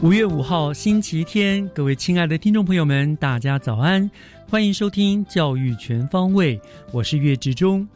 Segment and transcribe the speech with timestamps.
[0.00, 4.08] 五月五号星期天，各位亲爱的听众朋友们，大家早安，
[4.48, 6.56] 欢迎收听《教育全方位》，
[6.92, 7.86] 我是岳志忠。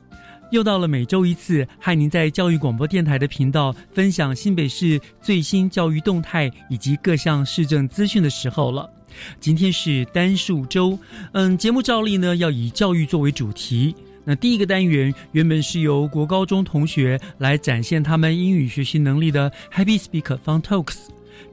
[0.51, 8.91] 又到了每周一次，和您在教育广播电台的频道分享新北市最新教育动态以及各项市政资讯的时候了。
[9.39, 10.99] 今天是单数周，
[11.35, 13.95] 嗯，节目照例呢要以教育作为主题。
[14.25, 20.97] 那第一个单元原本是由国高中同学来展现他们英语学习能力的 Happy Speak Fun Talks。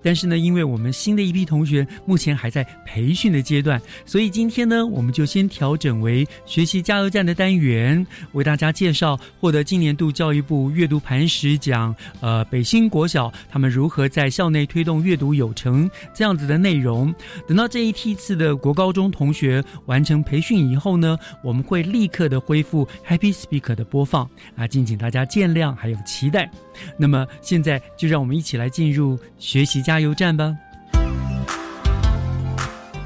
[0.02, 17.14] 但是呢，因为我们新的一批同学目前还在培训的阶段，所以今天呢，我们就先调整为学习加油站的单元，为大家介绍获得今年度教育部阅读磐石奖，呃，北新国小他们如何在校内推动阅读有成这样子的内容。
[17.48, 26.50] 等到这一梯次的国高中同学完成培训以后呢，我们会立刻的恢复 Happy Speaker 的播放啊，敬请大家见谅还有期待。
[26.98, 30.56] 那么现在就让我们一起来进入学习加油站吧。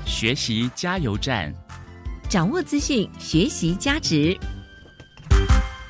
[0.05, 1.53] 学习加油站，
[2.29, 4.37] 掌握资讯，学习加值。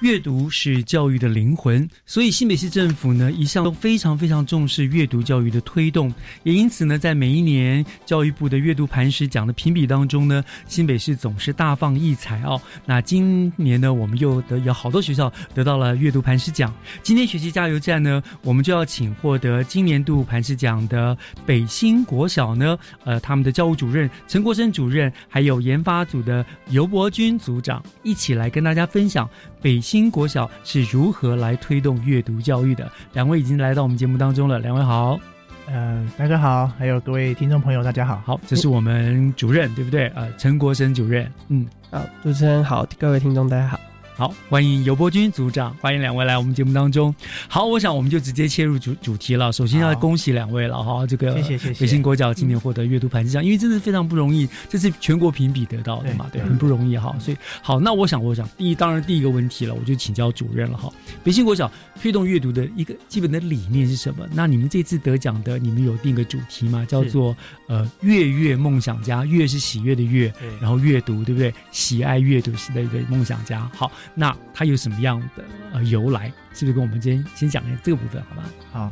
[0.04, 12.62] 阅读是教育的灵魂，所以新北市政府呢一向都非常非常重视阅读教育的推动，也因此呢，在每一年教育部的阅读磐石奖的评比当中呢，新北市总是大放异彩哦。
[12.86, 16.74] 那今年呢，我们又得有好多学校得到了阅读磐石奖。
[17.02, 29.30] 今天学习加油站呢，我们就要请获得今年度磐石奖的北新国小呢，呃，他们的教务主任陈国生主任，还有研发组的尤伯军组长，一起来跟大家分享
[29.62, 29.80] 北。
[29.93, 32.90] 新国小是如何来推动阅读教育的？
[33.14, 35.20] 两位已经来到我们节目当中了，两位好，
[35.68, 40.08] 嗯，大家好，还有各位听众朋友，大家好，好，这是我们主任，对不对？
[40.16, 43.80] 呃，陈国生主任，嗯，好，主持人好，各位听众大家好。
[44.16, 47.14] 好，欢迎尤伯君组长，欢迎两位来我们节目当中。
[47.48, 49.52] 好，我想我们就直接切入主主题了。
[49.52, 57.16] 首先要恭喜两位了哈，这个谢谢谢谢北新国教今年获得阅读盘石奖，因为真的非常不容易，这是全国评比得到的嘛，对，很不容易哈。
[57.20, 60.94] 所以好，那我想我想第一当然第一个问题了，我就请教主任了哈。
[61.24, 64.28] 北新国小推动阅读的一个基本的理念是什么？
[64.32, 66.86] 那你们这次得奖的，你们有定个主题吗？
[66.88, 67.36] 叫做
[67.68, 70.32] 呃月月梦想家，月是喜悦的阅，
[70.62, 71.52] 然后阅读对不对？
[71.72, 73.68] 喜爱阅读是的一个梦想家。
[73.76, 75.44] 好，那它有什么样的
[75.74, 76.32] 呃由来？
[76.54, 78.44] 是不是跟我们今天先讲一下这个部分，好吧？
[78.72, 78.92] 好，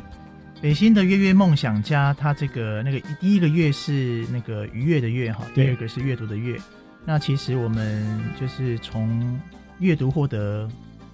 [0.60, 6.58] 北新的月月梦想家，它这个那个第一个月是那个愉悦的悦哈，第二个是阅读的阅。
[7.04, 9.40] 那其实我们就是从
[9.78, 10.68] 阅读获得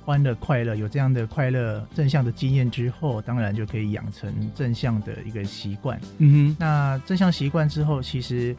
[0.04, 6.00] 欢乐、快乐，有这样的快乐正向的经验之后，当然就可以养成正向的一个习惯。
[6.18, 8.56] 嗯哼，那正向习惯之后，其实。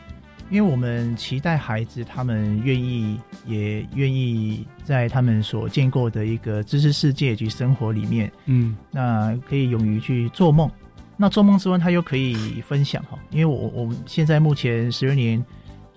[0.50, 10.70] 因为我们期待孩子，他们愿意也愿意在他们所建构的一个知识世界及生活里面，嗯，那可以勇于去做梦。
[11.16, 13.20] 那做梦之外，他又可以分享哈。
[13.30, 15.44] 因为我我们现在目前十二年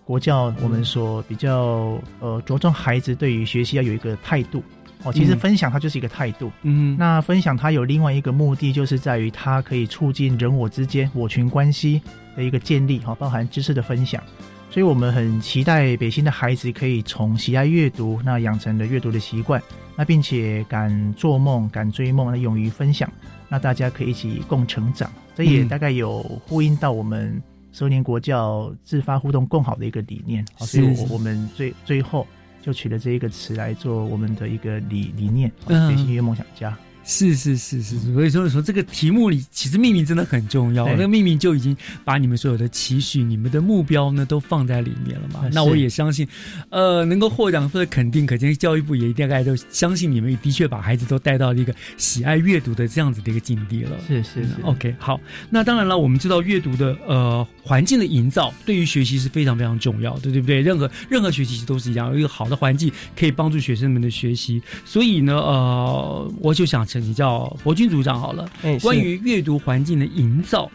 [0.05, 4.63] 国教，我们所比较呃着重孩子对于学习要有一个态度
[5.05, 5.13] 哦。
[5.13, 6.97] 其实分享它就是一个态度，嗯。
[6.99, 12.01] 那分享它有另外一个目的，就是在于它可以促进人我之间我群关系。
[12.35, 14.23] 的一个建立哈，包含知识的分享，
[14.71, 19.63] 所以我们很期待北新的孩子可以从喜爱阅读，那养成了阅读的习惯，
[19.97, 23.07] 那并且敢做梦、敢追梦，那勇于分享，
[23.51, 25.13] 那大家可以一起共成长。
[25.35, 27.39] 这也大概有呼应到我们
[27.71, 32.27] 十年国教自发互动更好的一个理念，所以我我们最最后
[32.63, 36.75] 就取了这一个词来做我们的一个理理念，学习音乐梦想家。
[37.05, 40.87] 是是是是，所以说说这个题目里，其实命名真的很重要。
[40.87, 45.49] 那个命名就已经把你们所有的期许、你们的目标呢，都放在里面了嘛。
[45.53, 46.27] 那我也相信，
[46.71, 53.99] 呃，能够获奖或者肯定，可见教育部也大概都相信你们的确把孩子都带到了一个喜爱阅读的这样子的一个境地了。
[54.07, 55.19] 是是是，OK，好。
[55.51, 60.61] 那当然了，我们知道阅读的呃环境的营造对于学习是非常非常重要的，对不对？
[60.61, 64.63] 任何任何学习都是一样，有一个好的环境可以帮助学生们的学习。
[64.85, 66.87] 所以呢，呃，我就想。
[67.01, 68.49] 请教博君组长好了，
[68.83, 70.71] 关于阅读环境的营造，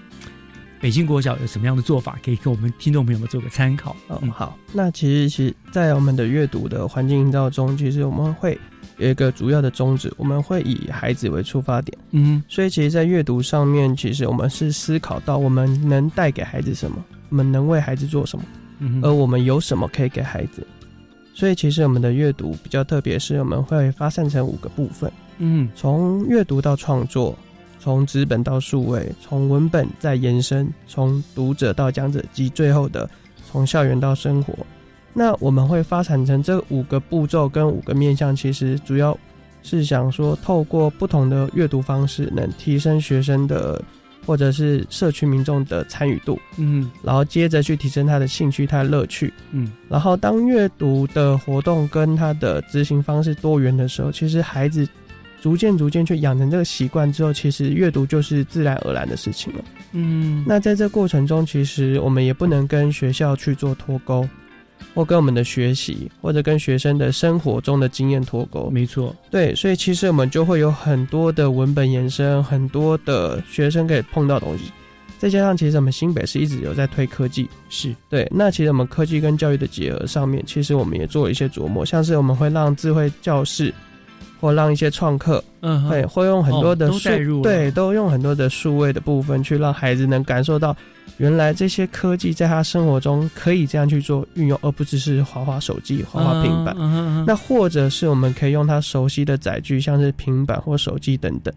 [0.80, 3.96] 北京国小有什么样的做法，可以给我们听众朋友们做个参考？
[4.10, 4.58] 嗯，好。
[4.74, 8.58] 那其实，其实，在我们的阅读的环境营造中，其实我们会
[8.98, 11.98] 有一个主要的宗旨，我们会以孩子为出发点。
[12.12, 18.46] 嗯，所以，其实，在阅读上面，其实我们是思考到我们能带给孩子什么，我们能为孩子做什么，
[19.04, 20.66] 而我们有什么可以给孩子。
[21.34, 25.12] 所以，其实我们的阅读比较特别，是我们会发散成五个部分。
[25.40, 27.38] 嗯，从阅读到创作，
[27.80, 33.10] 从纸本到数位，从文本再延伸，从读者到讲者，及最后的
[33.46, 34.54] 从校园到生活。
[35.14, 39.18] 那我们会发展成这五个步骤跟五个面向，其实主要
[39.64, 43.82] 是想说，透过不同的阅读方式，能提升学生的
[44.26, 46.38] 或者是社区民众的参与度。
[46.58, 49.34] 嗯，然后接着去提升他的兴趣、他的乐趣。
[49.52, 54.88] 嗯，然后当阅读的活动跟他的执行方式多元的时候，其实孩子。
[55.42, 59.64] 逐渐逐渐去养成这个习惯之后，其实阅读就是自然而然的事情了。
[59.92, 64.28] 嗯，那在这过程中，其实我们也不能跟学校去做脱钩，
[64.94, 68.70] 或跟我们的学习，或者跟学生的生活中的经验脱钩。
[68.70, 74.66] 没错，对，所以其实我们就会有很多的文本延伸，很多的学生可以碰到东西。
[75.20, 78.28] 再加上，其实我们新北市一直有在推科技，是对。
[78.32, 83.74] 那其实我们科技跟教育的结合上面，其实我们也做了一些琢磨，像是我们会让智慧教室。
[84.40, 90.76] 或让一些创客，嗯，会会用很多的数，对，都用很多的数位的部分去让孩子能感受到，
[91.18, 96.76] 原来这些科技在他生活中可以这样去做运用，而不只是滑滑手机、滑滑平板。
[97.26, 101.54] 那或者是我们可以用他熟悉的载具，像是平板或手机等等，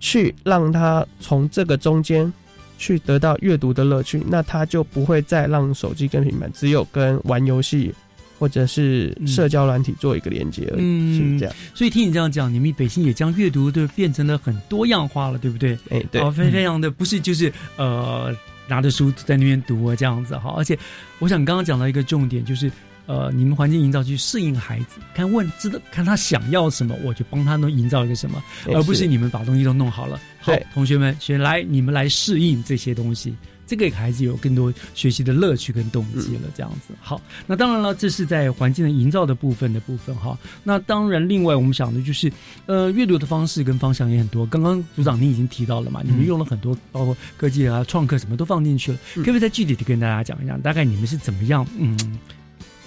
[0.00, 2.32] 去让他从这个中间
[2.76, 7.94] 去得到阅读的乐趣，那他就不会再让手机跟平板只有跟玩游戏。
[8.38, 11.54] 或者是社交软体做一个连接而已，是这样。
[11.74, 15.78] 所以听你这样讲，你们北京也将阅读都变成了很多样化了，对不对？
[15.90, 18.34] 哎，对，非非常的不是就是呃
[18.68, 20.54] 拿着书在那边读啊这样子哈。
[20.56, 20.78] 而且
[21.18, 22.70] 我想刚刚讲到一个重点，就是
[23.06, 30.20] 呃你们环境营造去适应孩子，看问知道看他想要什么，我就帮他能营造一个什么，而不是你们把东西都弄好了。
[30.40, 33.34] 好，同学们，先来你们来适应这些东西。
[33.66, 36.94] 这个给孩子有更多学习的乐趣跟动机了，这样子。
[37.00, 40.38] 好，那当然了，这是在环境的营造的部分的部分哈。
[40.62, 42.32] 那当然，另外我们想的就是，
[42.66, 44.46] 呃，阅读的方式跟方向也很多。
[44.46, 48.98] 刚刚组长您已经提到了嘛，你们用了很多，包括科技啊、创客什么都放进去了。
[49.16, 51.96] 可不可以再具体的跟大家讲一讲，大概你们是怎么样，嗯，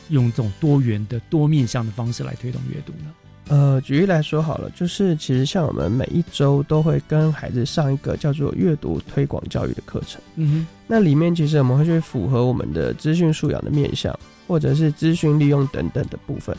[0.10, 3.14] 用这种多元的多面向的方式来推动阅读呢？
[3.50, 10.22] 呃，举例来说好了，就是其实像我们每一周都会跟孩子上一个叫做阅读推广教育的课程。
[10.36, 14.14] 嗯哼，那里面其实我们会去符合我们的资讯素养的面向，
[14.48, 16.56] 或者是资讯利用等等的部分。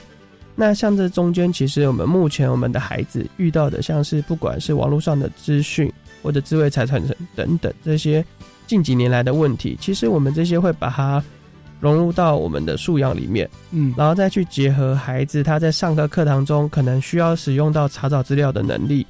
[0.56, 7.02] 那像这中间，其实我们目前我们的孩子遇到的，像是不管是网络上的资讯或者智慧财产
[7.36, 8.24] 等等这些
[8.66, 11.22] 近几年来的问题，其实我们这些会把它。
[11.80, 19.06] 融入到我们的素养里面，嗯，然后再去结合孩子他在上课课堂中可能需要使用到查找资料的能力，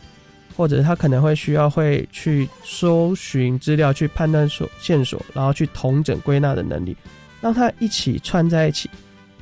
[0.57, 6.97] 或者他可能会需要会去搜寻资料、去判断所线索，然后去统整归纳的能力，
[7.41, 8.91] 让他一起串在一起，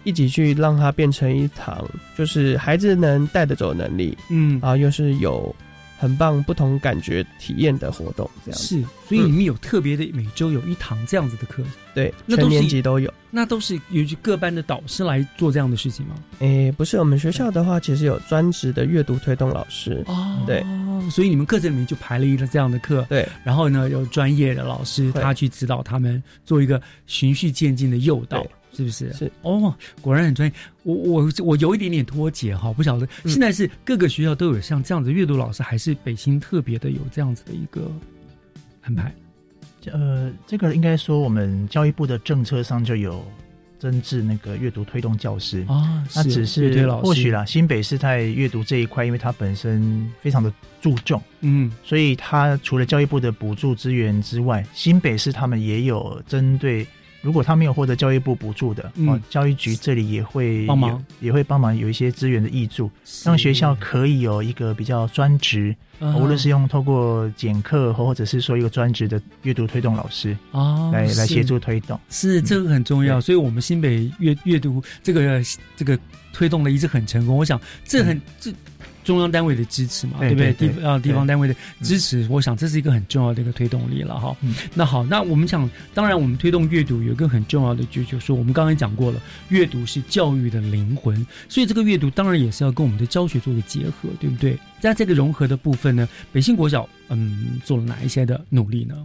[0.04, 1.84] 一起去让他变成一堂
[2.16, 5.54] 就是孩子能带得走能力，嗯，然后又是有。
[5.98, 8.60] 很棒，不同感觉体验的活动，这样。
[8.60, 11.62] 是，所以你们有特别的每周有一堂这样子的课，
[11.94, 16.14] 对，全年级都有，那都是由各班的导师来做这样的事情吗？
[16.40, 20.64] 诶，不是，我们学校的话，其实有专职的阅读推动老师，哦，对，
[21.10, 28.46] 所以你们课程里面就排了一个这样的课，对，然后呢，有专业的老师他去指导他们做一个循序渐进的诱导。
[28.76, 29.12] 是不是？
[29.14, 30.54] 是哦，果然很专业。
[30.82, 37.90] 我我我有一点点脱节哈，不晓得现在是各个学校都有像这样子阅读老师，还是北新特别的有这样子的一个
[38.82, 39.12] 安排？
[39.86, 43.24] 呃，这个应该说我们教育部的政策上就有
[43.78, 56.86] 增置那个阅读推动教师啊，那只是或许啦，新北市在阅读这一块，因为它本身非常的注重，嗯，所以它除了教育部的补助资源之外，新北市他们也有针对。
[57.26, 62.88] 如果他没有获得教育部补助的，哦，教育局这里也会帮忙，也会帮忙有一些资源的挹助，
[63.24, 73.20] 让学校可以有一个比较专职，无论是用透过减课或或者是说一个专职的阅读推动老师哦，来来协助推动，是这个很重要。
[73.20, 75.42] 所以，我们新北阅阅读这个
[75.74, 75.98] 这个
[76.32, 77.36] 推动的一直很成功。
[77.36, 78.52] 我想这很这。
[79.06, 80.52] 中央单位的支持嘛，对不对？
[80.52, 84.36] 地啊，地方单位的支持，我想这是一个很重要的一个推动力了哈。
[84.74, 94.58] 那好，那我们想，当然我们推动阅读有一个很重要的就就是，我们刚才讲过了，阅读是教育的灵魂，所以这个阅读当然也是要跟我们的教学做个结合，对不对？
[94.80, 98.96] 在这个融合的部分呢，北信国小嗯做了哪一些的努力呢？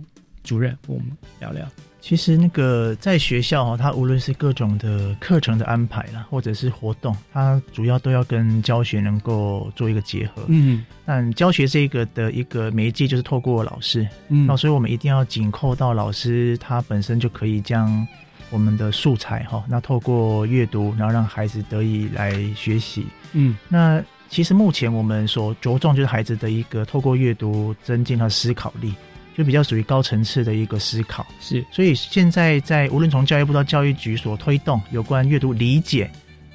[0.44, 1.06] 主任，我们
[1.40, 1.68] 聊聊。
[2.00, 10.44] 其实那个在学校哈，它无论是各种的课程的安排啦，或者是活动，它主要都要跟教学能够做一个结合。
[10.48, 18.08] 嗯，但教学这个的一个媒介就是透过老师，嗯，那所以我们一定要紧扣到老师他本身就可以将
[18.50, 23.06] 我们的素材哈，那透过阅读，然后让孩子得以来学习。
[23.34, 28.96] 嗯，那其实目前我们所着重就是孩子的一个透过阅读增进他思考力。
[29.42, 36.08] 就比较属于高层次的一个思考，是，所以现在在无论从教育部到教育局所推动有关阅读理解，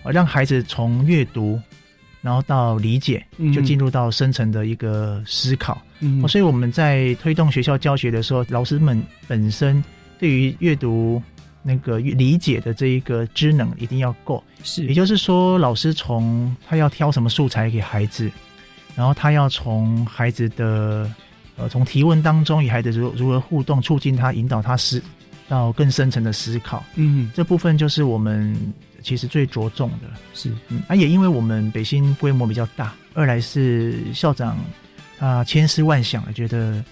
[0.04, 1.60] 啊，让孩子从阅读，
[2.22, 5.82] 然后到理解，就进入到深层的一个思考。
[5.98, 9.82] 嗯，所以我们在推动学校教学的时候，老师们本身
[10.16, 11.20] 对于阅读
[11.64, 14.44] 那个理解的这一个知能一定要够。
[14.62, 18.30] 是，也就是说，老师从他要挑什么素材给孩子，
[18.94, 21.12] 然后他要从孩子的。
[21.56, 25.02] 呃，从提问当中与孩子如如何互动，促进他引导他思
[25.48, 28.54] 到更深层的思考，嗯，这部分就是我们
[29.02, 30.08] 其实最着重的。
[30.34, 34.58] 是，嗯，啊，也因为我们北新规模比较大，二来是校长
[35.18, 36.84] 啊千思万想，觉得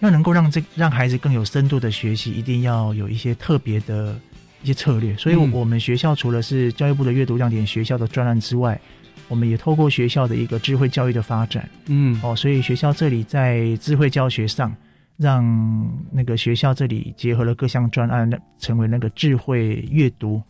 [0.00, 4.18] 要能够让这让孩子更有深度的学习，一定要有一些特别的
[4.62, 5.14] 一些策略。
[5.16, 8.80] 所以，我们学校除了是教育部的阅读亮点学校的专案之外，
[9.28, 14.74] 我们也透过学校的一个智慧教育的发展，嗯，哦，所以学校这里在智慧教学上，
[15.16, 15.44] 让
[16.10, 20.42] 那个学校这里结合了各项专案，成为那个智慧阅读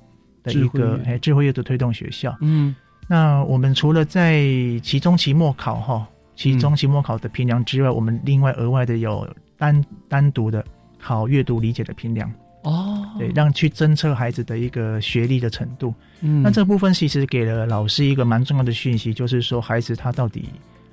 [0.42, 2.36] 的一个哎智慧阅读推动学校。
[2.40, 2.74] 嗯，
[3.08, 4.42] 那我们除了在
[4.82, 10.64] 期中、期末考哈，期中、期末考的评量之外，我们另外额外的有单单独的
[11.00, 12.30] 考阅读理解的评量。
[12.64, 15.94] 哦，对，让去侦测孩子的一个学历的程度。
[16.23, 20.47] 嗯，那这部分其实给了老师一个蛮重要的讯息，就是说孩子他到底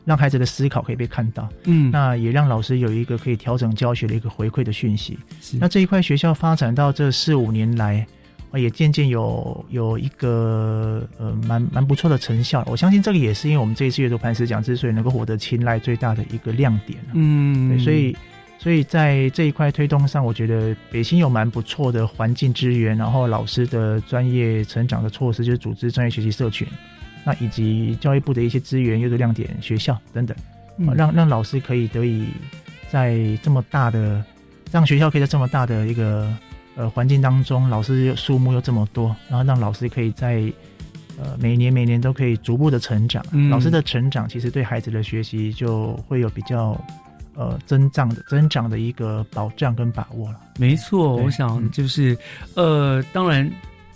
[0.04, 1.48] 让孩子的思考可以被看到。
[1.64, 5.18] 嗯，那也让老师有一个可以调整教学的一个回馈的讯息。
[5.40, 8.06] 是，那这一块学校发展到这四五年来，
[8.54, 12.66] 也渐渐有有一个呃蛮蛮不错的成效。
[12.68, 17.00] 我相信这个也是因为我们这一次阅读磐石奖之所以能够获得青睐最大的一个亮点。
[17.14, 18.14] 嗯，对，所以。
[18.62, 26.68] 所以在这一块推动上，我觉得北新有蛮不错的环境资源，然后老师的专业成长的措施，就是组织专业学习社群，
[27.26, 30.38] 那以及教育部的一些资源、阅读亮点学校等等，
[30.96, 32.28] 让让老师可以得以
[32.88, 34.24] 在这么大的，
[34.72, 36.32] 让学校可以在这么大的一个
[36.76, 40.36] 呃环境当中，老师数目又这么多，然后让老师可以在
[41.18, 43.26] 呃每年每年都可以逐步的成长。
[43.50, 46.80] 老师的成长其实对孩子的学习就会有比较。
[47.36, 50.40] 呃，增长的增长的一个保障跟把握了。
[50.58, 52.18] 没错，我想就是，
[52.56, 53.50] 呃，当然。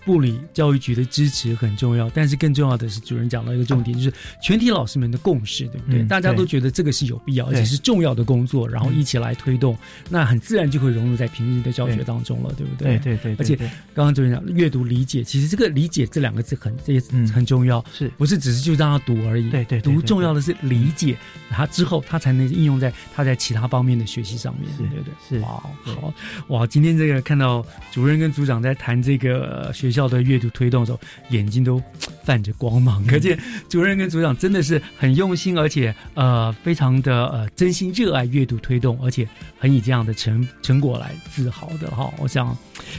[0.05, 6.03] 部里教育局的支持很重要，但是更重要的是主任讲到一个重点，就是全体老师们的共识，对不对？
[6.03, 9.75] 大家都觉得这个是有必要，而且是重要的工作，然后一起来推动，
[10.07, 13.00] 那很自然就会融入在平日的教学当中了，对不对？
[13.00, 13.35] 对对对。
[13.39, 13.55] 而且
[13.95, 17.01] 刚刚主任讲阅读理解，其实这个理解这两个字很这也
[17.33, 19.50] 很重要，是不是只是就让他读而已？
[19.50, 21.17] 对对，读重要的是理解
[21.50, 25.13] 他之后，他才能应用在他在其他方面的学习上面，对不对？
[25.27, 25.50] 是哇，
[25.81, 26.13] 好
[26.50, 29.94] 哇，今天这个看到主任跟组长在谈这个学。
[29.95, 30.99] 校的阅读推动的时候，
[31.29, 31.81] 眼睛都
[32.23, 42.13] 泛着光芒，可见主任跟组长真的是很用心，而且呃，非常的呃，真心热爱阅读推动，而且很以这样的成成果来自豪的哈。
[42.19, 42.55] 我想，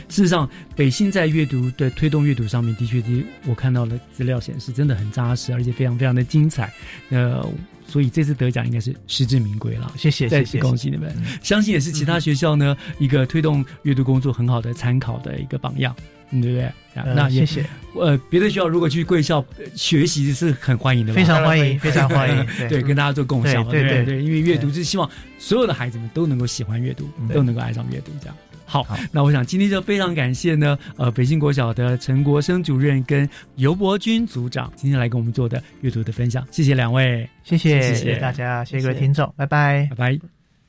[0.08, 3.02] 事实上，北新在阅读的推动阅读上面，的确，
[3.44, 6.72] 我看到的资料显示，真的很扎实，而且非常非常的精彩。
[7.10, 7.46] 呃。
[7.88, 11.14] 所以这次得奖应该是实至名归了，谢谢，再次恭喜你们！
[11.40, 15.94] 相信也是其他学校呢一个推动阅读工作很好的参考的一个榜样，
[16.30, 16.70] 对不对？
[17.14, 17.64] 那谢谢。
[17.94, 22.46] 呃，别的学校如果去贵校学习是很欢迎的，非常欢迎，非常欢迎。
[22.68, 28.36] 对，跟大家做共享，对对对，因为阅读是希望所有的孩子们都能够喜欢阅读，都能够爱上阅读，这样。
[28.68, 40.18] 好，那我想今天就非常感谢呢，呃，北京国小的陈国生主任跟尤伯君组长今天来跟我们做的阅读的分享，谢谢两位，谢谢谢谢大家，谢谢各位听众，拜拜拜拜。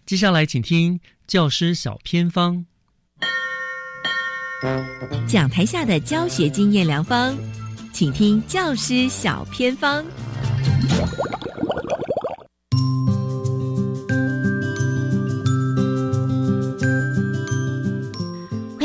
[0.06, 2.76] 接下来请听教师小偏方。
[5.28, 7.36] 讲台下的教学经验良方，
[7.94, 10.04] 请听教师小偏方。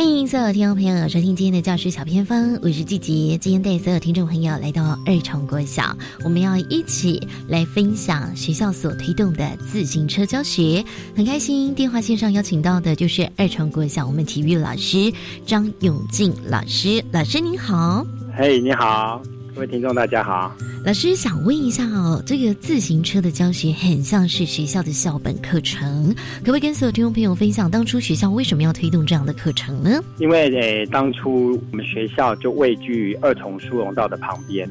[0.02, 3.38] 欢迎所有听众朋友，收听今天的教师小偏方，我是季杰。
[3.38, 10.85] 今天带所有听众朋友来到二重国小，我们要一起来分享学校所推动的自行车教学。
[11.14, 15.12] 很开心，电话线上邀请到的就是二重国小我们体育老师
[15.47, 17.00] 张永进老师。
[17.12, 18.04] 老师您好，
[18.37, 19.23] 嘿，你好。
[19.54, 20.50] 各位听众，大家好。
[20.82, 30.02] 老师想问一下哦，这个自行车的教学很像是学校的校本课程，可不可以跟所有听众朋友分享，当初学校为什么要推动这样的课程呢？
[30.18, 34.66] 因为诶，当初我们学校就位居二重疏洪道的旁边，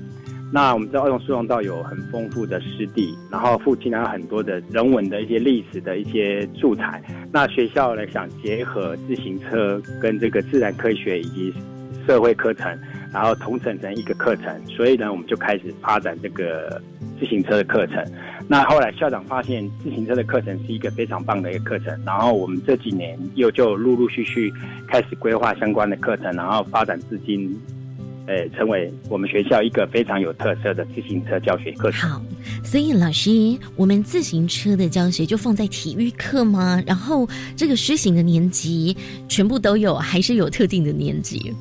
[0.52, 7.04] 那我们知道二重疏洪道有很丰富的湿地，然后附近还有很多的人文的一些历史的一些素材。
[7.32, 11.54] 那学校呢，想结合自行车跟这个自然科学以及
[12.08, 12.76] 社会课程。
[13.12, 16.82] 然后统整成一个课程，所以呢，我们就开始发展这个
[17.20, 18.04] 自行车的课程。
[18.48, 24.52] 那后来校长发现自行车的课程是一个非常棒的一个课程，然后我们这几年又就陆陆续续
[24.88, 27.54] 开始规划相关的课程，然后发展至今，
[28.28, 32.10] 呃，成为我们学校一个非常有特色的自行车教学课程。
[32.10, 32.22] 好，
[32.64, 33.30] 所以老师，
[33.76, 36.82] 我们自行车的教学就放在体育课吗？
[36.86, 38.96] 然后这个施行的年级
[39.30, 41.54] 全部都有，还是有特定的年级？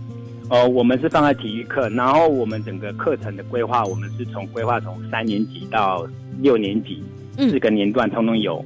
[0.50, 6.04] 哦，我们是放在体育课，然后我们整个课程的规划，我们是从规划从三年级到
[6.40, 7.02] 六年级
[7.38, 8.64] 四个年段通通有。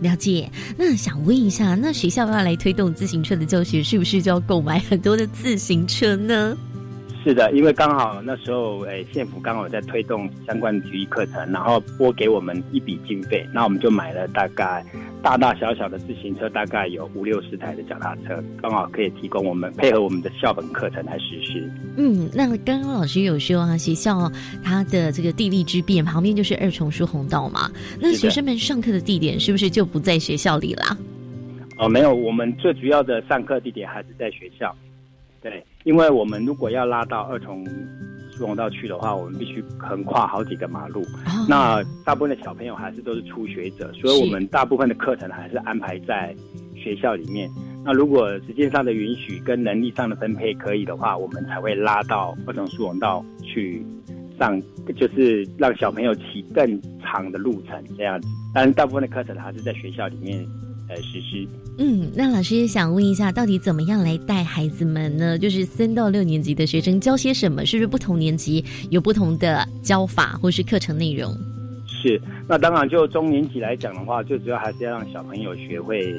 [0.00, 6.56] 了解，那想问一下，那学校要来推动自行车的教学，是不是就要购买很多的自行车呢？
[7.28, 14.82] 是的，因为刚好那时候，诶，县府刚好在推动相关的体育课程，然后拨给我们一笔经费，那我们就买了大概
[15.22, 21.70] 大大小小的自行车，大概有五六十台的脚踏车，刚好可以提供我们配合我们的校本课程来实施。
[21.98, 24.32] 嗯，那刚刚老师有说啊，学校
[24.64, 27.70] 它的这个地利之便，旁边就是二重书洪道嘛，
[28.00, 30.96] 那学生们上课的地点是不是就不在学校里啦？
[31.76, 34.74] 哦，没有，我们最主要的上课地点还是在学校。
[35.40, 37.64] 对，因为我们如果要拉到二重
[38.30, 41.02] 疏洪道去的话，我们必须横跨好几个马路。
[41.48, 46.36] 那大部分的小朋友还是都是初学者，所以我们大部分的课程还是安排在
[46.76, 47.50] 学校里面。
[47.86, 53.82] 那如果时间上的允许跟能力上的分配可以的话，我们才会拉到二重疏洪道去
[54.38, 54.60] 上，
[54.94, 58.28] 就是让小朋友骑更长的路程这样子。
[58.52, 60.46] 但是大部分的课程还是在学校里面。
[60.88, 61.46] 呃，实施。
[61.78, 65.38] 嗯，那老师想问一下，到底怎么样来带孩子们呢？
[65.38, 67.64] 就是三到六年级的学生教些什么？
[67.64, 71.32] 是不是不同年级有不同的教法或是课程内容？
[71.86, 76.12] 是，那当然就中年级来讲的话，最主要还是要让小朋友学会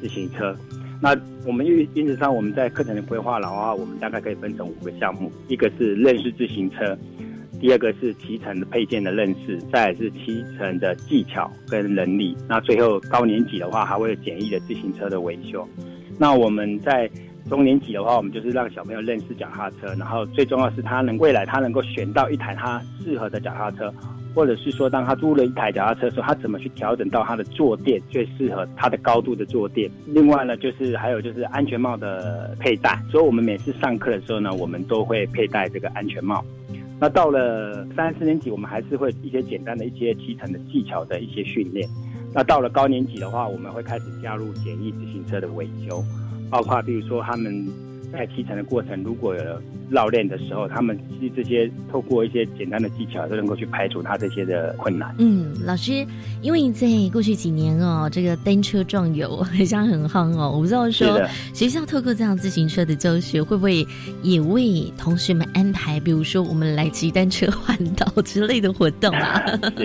[0.00, 0.56] 自行车。
[1.00, 6.96] 那我们因因此上我们在课程的规划的话，我们大概可以分成五个项目，一个是认识自行车。
[7.60, 12.34] 第二个是骑乘的配件的认识，再是骑乘的技巧跟能力。
[12.48, 15.68] 那最后高年级的话，还会有简易的自行车的维修。
[16.18, 17.08] 那我们在
[17.48, 23.92] 中年级的话，我们就是让小朋友认识脚踏车，然后最重要是他能未来他能够选到一台他适合的脚踏车，
[24.34, 29.90] 或者是说当他租了一台脚踏车的时候，他怎么去调整到他的坐垫最适合他的高度的坐垫。
[30.06, 32.98] 另外呢，就是还有就是安全帽的佩戴。
[33.10, 36.42] 所以我们每次上课的时候呢，我们都会佩戴这个安全帽。
[37.00, 41.88] 那到了三四年级，我们还是会一些简单的一些基层的技巧的一些训练。
[42.34, 46.04] 那到了高年级的话，我们会开始加入简易自行车的维修，
[46.50, 47.89] 包括比如说他们。
[48.12, 49.42] 在骑乘的过程，如果有
[49.88, 55.14] 绕链的时候，他们其实这些透过一些简单的技巧，都能够去排除他这些的困难。
[55.18, 56.06] 嗯，老师，
[56.42, 61.20] 因为在过去几年哦，这个单车壮游 好像很夯哦，我不知道说
[61.52, 63.86] 学校透过这样自行车的教学，会不会
[64.22, 69.44] 也为同学们安排，比如说我们来骑单车环岛之类的活动啊？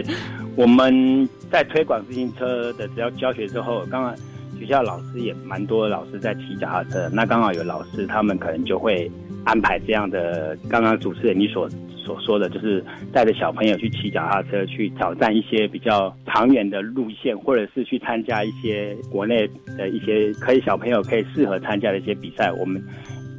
[0.56, 4.16] 我们在推广自行车的只要教学之后，刚刚。
[4.60, 7.10] 学校老师也蛮多，老师在骑脚踏车。
[7.10, 9.12] 那刚好有老师，他们可能就会
[9.44, 10.58] 安排这样的。
[10.70, 22.52] 刚刚主持人你所所说的，就是带着小朋友去骑脚踏车，去挑战一些比较长远的路线，或者是去参加一些国内的一些可以小朋友可以适合参加的一些比赛。
[22.52, 22.82] 我们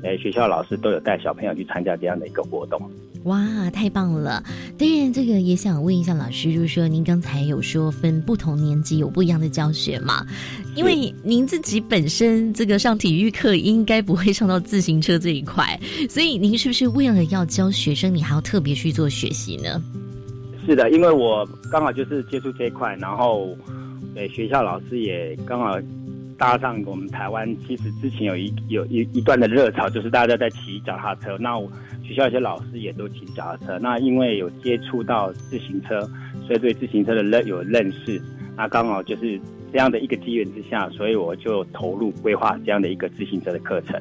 [0.03, 2.81] 呃学校老师都有带小朋友去参加这样的一个活动。
[3.27, 4.43] 哇，太棒了！
[4.79, 10.25] 当然，这个也想问一下老师，就是说，您刚才有说分不同年级有不一样的教学嘛？
[10.77, 19.83] 因为您自己本身这个上体育课，应该不会上到自行车这一块，所以您是不是为了要教学生，你还要特别去做学习呢？
[20.65, 23.57] 是的，因为我刚好就是接触这一块，然后，
[24.15, 25.77] 对，学校老师也刚好
[26.39, 31.37] 搭上我们台湾，其实之前有一有一一段的热潮，就是大家在骑脚踏车。
[31.41, 31.59] 那
[32.07, 33.79] 学校一些老师也都骑脚踏车。
[33.79, 36.01] 那因为有接触到自行车，
[36.47, 38.21] 所以对自行车的认有认识。
[38.57, 39.39] 那刚好就是
[39.73, 44.01] 这样的一个机缘之下，所以我就投入规划这样的一个自行车的课程。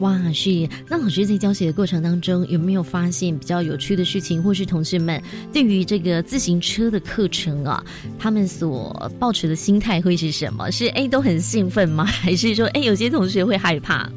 [0.00, 0.50] 哇，是
[0.88, 7.84] 那老师在教学的过程当中有没有发现比较有趣的事情，或是同学们对于这个自行车的课程啊，
[8.18, 10.68] 他们所抱持的心态会是什么？
[10.72, 12.04] 是哎都很兴奋吗？
[12.10, 14.10] 还是说哎有些同学会害怕？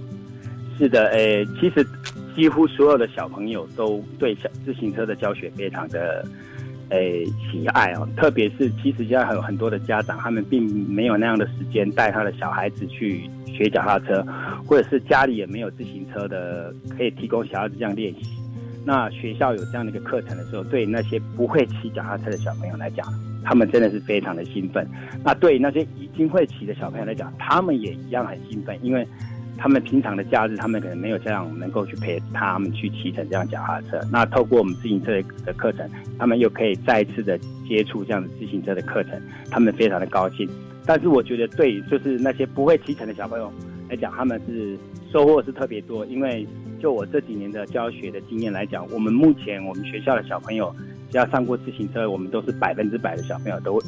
[0.79, 1.85] 是的，哎，其实
[2.37, 6.23] 几乎所有的小朋友都对小自行车的教学非常的。
[6.89, 14.25] 诶，喜爱哦，特别是其实现在还有很多的家长，他们并没有那样的时间带他的小孩子去学脚踏车，
[14.65, 18.29] 或者是家里也没有自行车的，可以提供小孩子这样练习。
[18.85, 23.05] 那学校有这样的一个课程的时候，对那些不会骑脚踏车的小朋友来讲，
[23.43, 24.87] 他们真的是非常的兴奋。
[25.25, 29.05] 那对那些已经会骑的小朋友来讲，他们也一样很兴奋，因为。
[29.57, 33.99] 他们平常的假日，他们可能没有这样能够去陪他们去骑乘这样脚踏车。
[34.11, 35.11] 那透过我们自行车
[35.45, 35.89] 的课程，
[36.19, 40.47] 他们又可以再次的接触这样的自行车的课程，他们非常的高兴。
[40.85, 43.51] 但是我觉得，对就是那些不会骑乘的小朋友
[43.89, 44.77] 来讲，他们是
[45.11, 46.05] 收获是特别多。
[46.05, 46.47] 因为
[46.79, 50.73] 就我这几年的教学的经验来讲，我们目前我们学校的小朋友
[51.11, 53.81] 只要上过自行车，我们都是百分之百的小朋友都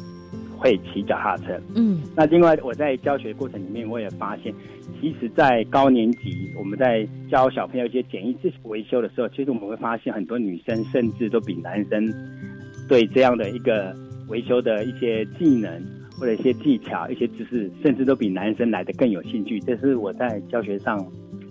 [0.60, 1.58] 会骑脚踏车。
[1.74, 4.54] 嗯，那另外我在教学过程里面，我也发现。
[5.00, 12.06] 其实，在高年级，我们在教小朋友一些简易自行维修的时候，其实我们会发现很多女生甚至都比男生
[12.86, 13.96] 对这样的一个
[14.28, 15.82] 维修的一些技能
[16.18, 19.58] 或者一些技巧、一些知识，甚至都比男生来的更有兴趣。
[19.60, 20.98] 这是我在教学上。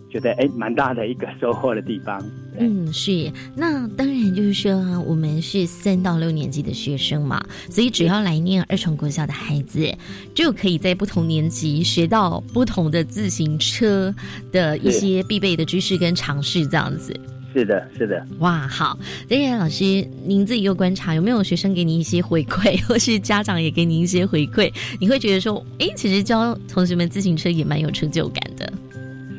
[0.10, 2.24] 觉得哎，蛮大的一个收获的地方。
[2.58, 3.32] 嗯，是。
[3.56, 4.74] 那当然就是说，
[5.08, 9.90] 我们是三到六年级的学生嘛，所以只要来念二重国小的孩子，
[10.34, 14.14] 就可以在不同年级学到不同的自行车
[14.52, 17.18] 的一些必备的知识跟常识，这样子。
[17.54, 18.24] 是的，是的。
[18.40, 19.00] 哇，好。
[19.30, 24.72] 当然，老师，您自己有观察，有没有学生给你一些回馈，或是家长也给你一些回馈？
[25.00, 28.72] 你会觉得说，哎，其实教同学们自行车也蛮有成就感的。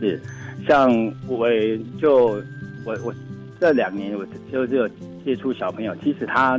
[0.01, 0.21] 是。
[0.71, 0.89] 像
[1.27, 1.49] 我
[2.01, 2.41] 就
[2.87, 3.13] 我我
[3.59, 4.89] 这两年我就有
[5.25, 6.57] 接触小朋友，其实他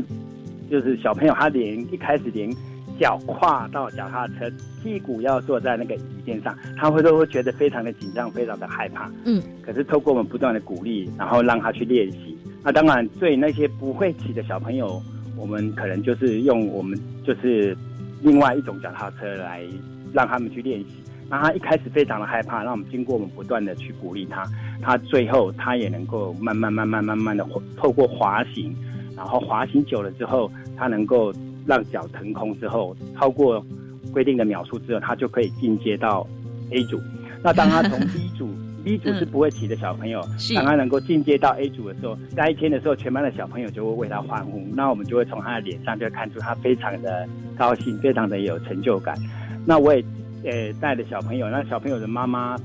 [0.70, 2.54] 就是小朋友，他连一开始连
[3.00, 4.52] 脚跨到脚踏车，
[4.84, 9.10] 屁股要坐在那个椅垫上，他会都会觉得非常的紧张，非常的害怕。
[9.24, 12.38] 嗯，可是透过我们不断的鼓励，然后让他去练习。
[12.62, 15.02] 那当然，对那些不会骑的小朋友，
[15.38, 17.74] 我们可能就是用我们就是
[18.22, 19.64] 另外一种脚踏车来
[20.12, 20.88] 让他们去练习。
[21.32, 24.44] 那他一开始非常的害怕，那我们经过我们不断的去鼓励他，
[24.82, 28.76] 他最后他也能够慢慢慢慢慢慢的透过滑行，
[29.16, 31.34] 然后滑行久了之后，他能够
[31.66, 33.66] 让脚腾空之后，超过
[34.12, 36.28] 规定的秒数之后，他就可以进阶到
[36.72, 37.00] A 组。
[37.42, 38.50] 那当他从 B 组
[38.84, 40.22] ，B 组是不会骑的小朋友，
[40.54, 47.26] 当他能够进阶到 A 组的时候，那一天的时候，全班的小朋友就会为他欢呼，那我们就会从他的脸上就看出他非常的
[47.58, 49.18] 高兴，非常的有成就感。
[49.66, 50.04] 那我也。
[50.44, 52.56] 呃，带着小朋友，那小朋友的妈妈，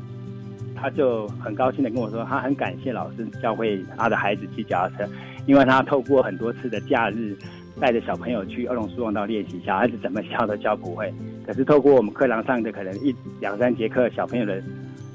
[0.74, 5.10] 他就很高兴的跟我说，他很感谢老师教会他的孩子骑脚踏车，
[5.46, 7.36] 因为他透过很多次的假日，
[7.78, 11.12] 带着小朋友去二龙书王道练习，小孩子怎么教都教不会，
[11.46, 14.62] 可是透过我们课堂上的可能一两三节课，小朋友的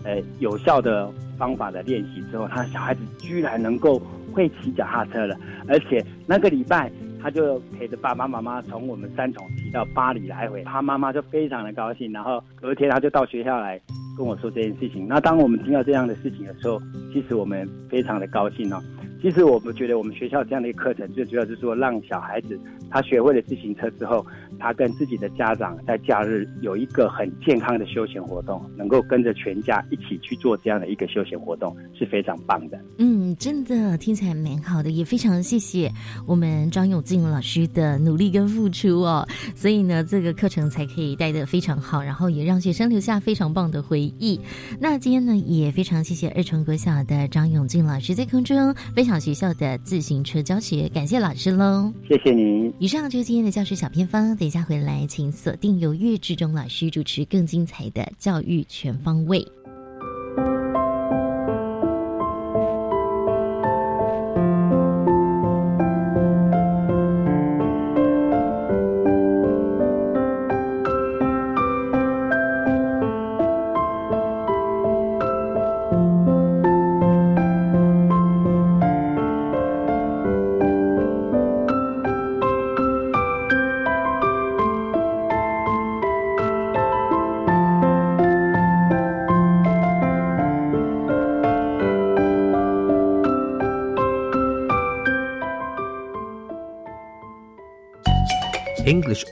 [0.03, 3.99] 呃有效的方法的练习之后，他小孩子居然能够
[4.31, 5.35] 会骑脚踏车了，
[5.67, 6.91] 而且那个礼拜。
[7.21, 13.79] 他就陪着爸爸妈妈从我们三重骑到巴黎来回，他妈妈就非常的高兴，然后隔天他就到学校来
[14.17, 15.07] 跟我说这件事情。
[15.07, 16.79] 那当我们听到这样的事情的时候，
[17.13, 18.81] 其实我们非常的高兴哦。
[19.21, 24.25] 其实我们觉得我们学校这样的一个课程，最主要是说让小孩子他学会了自行车之后，
[24.59, 32.79] 他跟自己的家长在假日有一个很健康的休闲活动，能够跟着全家一起去做这样的一个休闲活动，是非常棒的。
[32.97, 35.59] 嗯，真的听起来蛮好的，也非常谢。
[35.59, 35.91] 谢。
[36.25, 39.27] 我们张永进老师的努力跟付出哦。
[39.55, 44.39] 所以呢，这个课程才可以带得非常好，然后也让学生留下非常棒的回忆。
[44.79, 46.15] 那今天呢，也非常谢。
[46.15, 46.29] 谢。
[46.29, 49.21] 二重国小的张永进老师在空中非常享。
[49.21, 51.93] 学校的自行车教学，感谢老师喽！
[52.09, 52.73] 谢谢您。
[52.79, 59.47] 以上就是今天的教学小偏方，等一下回来，请锁定由岳志忠老师主持更精彩的教育全方位。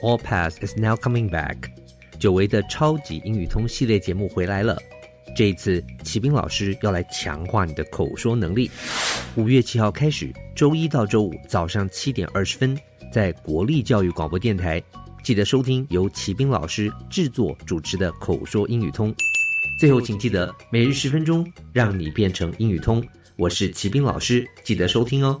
[0.02, 1.56] All Pass is now coming back，
[2.18, 4.76] 久违的超级英语通系列节目回来了。
[5.36, 8.70] 这一次，骑兵老师要来强化你的口说能力。
[9.36, 12.76] 五月七号开始，周一到周五早上七点二十分，
[13.12, 14.82] 在国立教育广播电台，
[15.22, 19.14] 记得收听由骑兵老师制作主持的口说英语通。
[19.78, 23.02] 最后，请记得每日十分钟，让你变成英语通。
[23.36, 25.40] 我是骑兵老师，记得收听哦。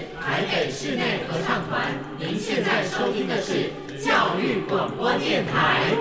[0.41, 3.69] 台北室内合唱团，您现在收听的是
[4.03, 5.93] 教育广播电台。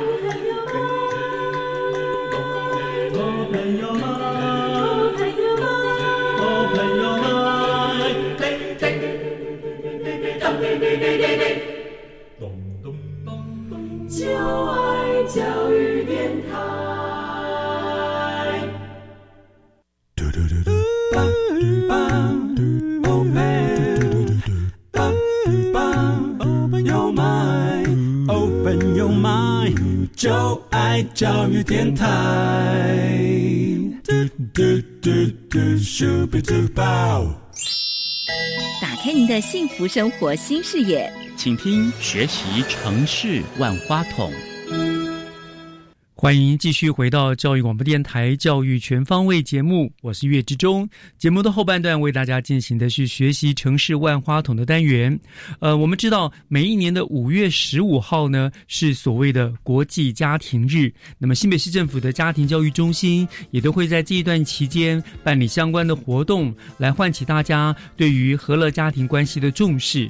[14.08, 16.89] 就爱教育电台。
[30.20, 32.04] 就爱教育电台。
[34.04, 34.12] 嘟
[34.52, 34.62] 嘟
[35.00, 35.10] 嘟
[35.48, 37.24] 嘟，咻比嘟爆
[38.82, 44.30] 打开您的幸福生活新视野，请听学习城市万花筒。
[46.20, 50.86] 欢迎继续回到教育广播电台《教育全方位》节目，我是岳志忠。
[51.16, 55.18] 节目的后半段为大家进行的是学习城市万花筒的单元。
[55.60, 70.06] 呃，我们知道每一年的五月十五号呢是所谓的国际家庭日，那么新北市政府的家庭教育中心也都会在这一段期间办理相关的活动，来唤起大家对于和乐家庭关系的重视。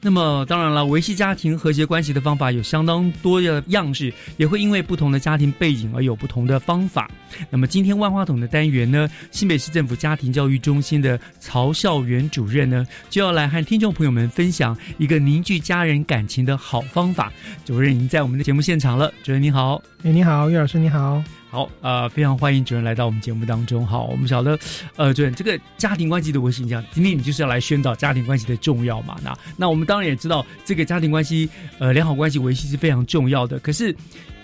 [0.00, 7.10] 那么当然了，维系家庭和谐关系的方法有相当多的样式，也会因为不同的家庭背景而有不同的方法。
[7.50, 17.32] 那么今天万花筒的单元呢，新北市政府家庭教育中心的曹孝元主任呢，就要来和听众朋友们分享一个凝聚家人感情的好方法。
[17.64, 21.22] 主任已经在我们的节目现场了，主任你好，哎你好，岳老师你好。
[21.50, 23.86] 好，呃，非常欢迎主任来到我们节目当中。
[23.86, 24.58] 好，我们晓得，
[24.96, 29.16] 呃，主任这个家庭关系的维系，你讲今天你就是要来宣导家庭关系的重要嘛？
[29.22, 33.58] 那那我们当然也知道，这个家庭关系，呃，良好关系维系是非常重要的。
[33.58, 33.94] 可是。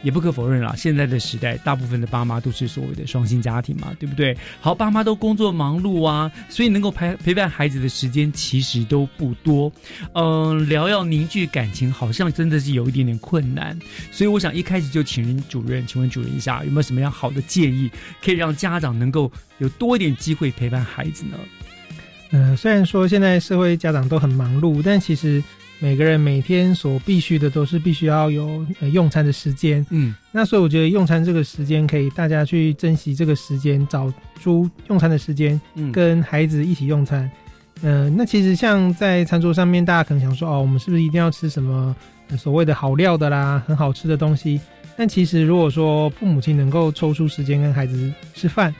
[0.04, 4.36] 也不可否认啦，现在的时代，大部分的爸妈都是所谓的双薪家庭嘛，对不对？
[4.60, 9.72] 好，爸妈都工作忙碌啊，所以能够陪陪伴孩子的时间其实都不多。
[10.12, 13.76] 嗯，聊要凝聚感情，好像真的是有一点点困难。
[14.12, 17.90] 所以我想一开始就请主任，请问主任一下，有没有什么样好的建议，
[18.22, 21.38] 可以让家长能够有多一点机会陪伴孩子呢？
[22.30, 25.42] 呃，虽然说现在社会家长都很忙碌，但其实。
[25.80, 37.30] 每个人每天所必须的都是必须要有用餐的时间，嗯，那所以我觉得用餐这个时间可以大家去珍惜这个时间，找出用餐的时间，嗯，跟孩子一起用餐，
[37.82, 41.94] 嗯，那其实像在餐桌上面，大家可能想说，哦，我们是不是一定要吃什么
[42.38, 44.60] 所谓的好料的啦，很好吃的东西？
[44.96, 48.74] 但其实如果说父母亲能够抽出时间跟孩子吃饭。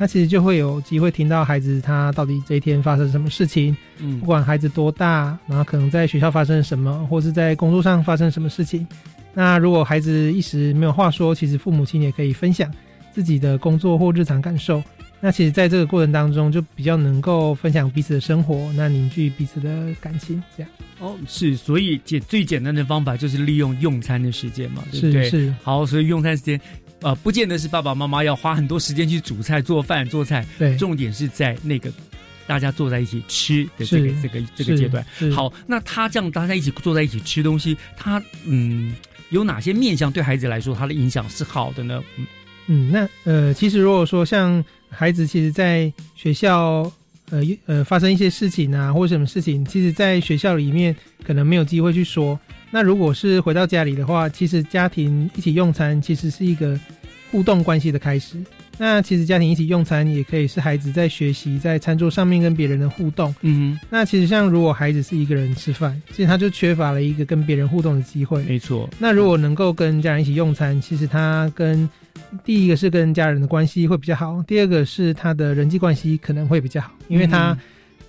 [0.00, 8.86] 那其实就会有机会听到孩子他到底这一天发生什么事情，嗯，不管孩子多大，然后可能在学校发生什么，或是在工作上发生什么事情。
[9.34, 12.72] 那如果孩子一时没有话说，其实父母亲也可以分享
[13.12, 14.82] 自己的工作或日常感受。
[15.20, 20.72] 那其实在这个过程当中，就比较能够分享彼此的生活，那凝聚彼此的感情，这样。
[20.98, 25.28] 哦，是，所以简最简单的方法就是利用用餐的时间嘛，对不对？
[25.28, 25.54] 是。
[25.62, 26.58] 好，所以用餐时间。
[27.02, 30.46] 呃，不见得是爸爸妈妈要花很多时间去煮菜、做饭、做菜。
[30.58, 31.90] 对，重点是在那个
[32.46, 35.04] 大家坐在一起吃的这个、这个、这个阶段。
[35.32, 38.94] 好，那他这样大家一起坐在一起吃东西，他嗯，
[39.30, 42.02] 有哪些面向对孩子来说他的影响是好的呢？
[42.66, 46.90] 嗯，那呃，其实如果说像孩子其实在学校。
[47.32, 50.92] 呃呃，发生一些事情啊，或者什么事情，其实，在学校里面
[51.24, 52.36] 可能没有机会去说。
[52.70, 56.78] 那如果是回到家里的话，其实家庭一起用餐，其实是一个
[57.30, 58.36] 互动关系的开始。
[58.78, 63.34] 那其实家庭一起用餐，也可以是孩子在学习在餐桌上面跟别人的互动。
[63.42, 68.42] 嗯，那其实像如果孩子是一个人吃饭，其实他就缺乏了一个跟别人互动的机会。
[68.44, 68.88] 没错。
[68.98, 71.86] 那如果能够跟家人一起用餐，其实他跟
[72.42, 77.54] 第一个是跟家人的关系会比较好，第二个是他的人际关系可能会比较好，因为他，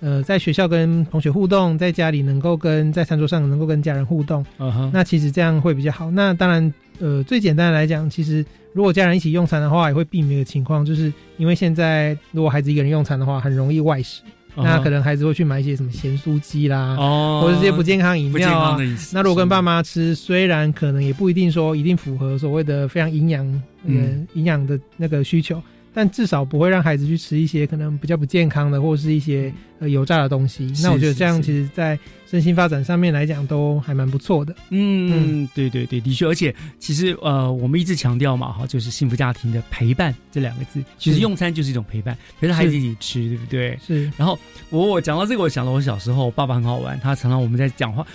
[0.02, 4.44] 呃，在学校跟同学互动，在家里能够跟在餐桌上能够跟家人互动，
[4.92, 6.10] 那其实这样会比较好。
[6.10, 14.22] 那当然，呃，最简单的来讲，其实如果家人一起用餐的话，也会避免一个情况，就是因为现在如果孩子一个人用餐的话，很容易外食。
[14.54, 18.76] 那可能孩子会去买一些什么咸酥鸡啦，哦，或者这些不健康饮料啊。
[19.10, 25.58] 那如果跟爸妈吃，虽然可能也不一定说一定符合所谓的非常营养，嗯，营养的那个需求。
[25.92, 30.72] 但至少不会让孩子去吃一些可能比较不健康的，或是一些呃油炸的东西。
[30.82, 34.54] 那我觉得这样其实，在身心发展上面来讲，都还蛮不错的。
[34.70, 36.26] 嗯，对对对，的确。
[36.26, 43.78] 而且其实呃，我们一直强调嘛，哈，就是幸福家庭的陪伴这两个字，其实用餐就是一种陪伴，陪着孩子一起吃，对不对？
[43.86, 44.10] 是。
[44.16, 44.38] 然后
[44.70, 48.06] 我我讲到这个，我想到我小时候，爸爸很好玩，他常常我们在讲话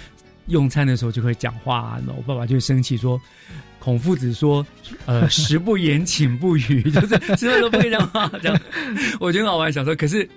[0.47, 3.19] 用餐的时候就会讲话，那我爸爸就会生气说。
[3.79, 4.65] 孔夫子说
[5.05, 8.29] ：“呃，食不言，寝不语，就是吃饭都不会讲话。
[8.41, 8.61] 这样，
[9.19, 9.71] 我觉得好玩。
[9.71, 10.27] 小时候，可是。”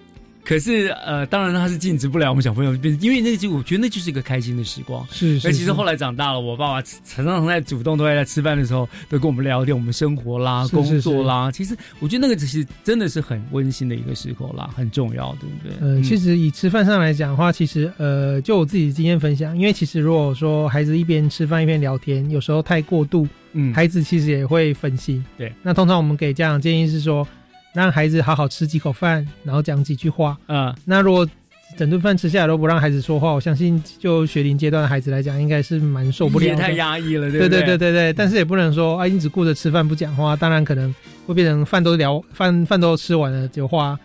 [0.45, 5.07] 可是，呃，当然他是禁止不了我们小朋友，因为那就我觉得那就是一个开心的时光。
[5.11, 11.51] 是，而其实后来长大了，我爸爸常常在主动都会在吃饭的时候都跟我们聊天，我们生活啦、工作啦。
[11.53, 15.89] 其实我觉得那个只是真的是很温馨的一个时候啦，很重要，对不对？
[15.89, 25.25] 呃，其实以吃饭上来讲的话，其实呃，就我自己的经验分享，因为其实如果说孩子一边吃饭一边聊天，有时候太过度，嗯，孩子其实也会分心。
[25.39, 27.27] 对，那通常我们给家长建议是说。
[27.73, 30.37] 让孩子好好吃几口饭，然后讲几句话。
[30.49, 31.29] 嗯，那如果
[31.77, 36.47] 整顿饭吃下来都不让孩子说话，我相信就学龄阶段的孩子来讲，应该是蛮受不了。
[36.47, 38.13] 也太压抑了，对对对对对。
[38.13, 40.93] 但是也不能说啊，你只顾着吃饭不讲话，当然可能
[41.27, 43.99] 会变成饭都聊饭饭都吃完了就话。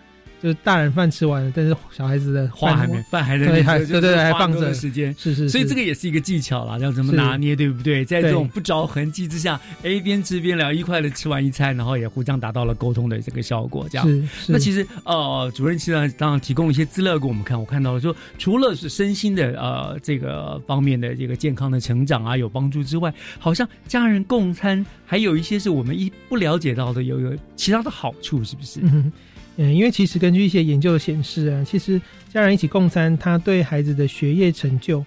[0.46, 8.06] 就是大人饭吃完了，但是小孩子的话还没饭还在，对对还放着时间，是是，所以这个也是一个技巧啦，要怎么拿捏，对不对？
[8.06, 14.08] 在这种不着痕迹之下，A 边吃边聊，一块的吃完一餐，然后也互相达到了沟通的这个效果，这样。
[14.08, 28.80] 是那其实呃，主任其实当然提供一些资料给我们看，我看到了说，除了是身心的呃这个方面的这个健康的成长啊有帮助之外，好像家人共餐还有一些是我们一不了解到的，有有其他的好处，是不是？
[28.84, 29.12] 嗯，
[29.58, 32.00] 因为其实根据一些研究显示啊，其实
[32.34, 35.04] 家人一起共餐，他对孩子的学业成就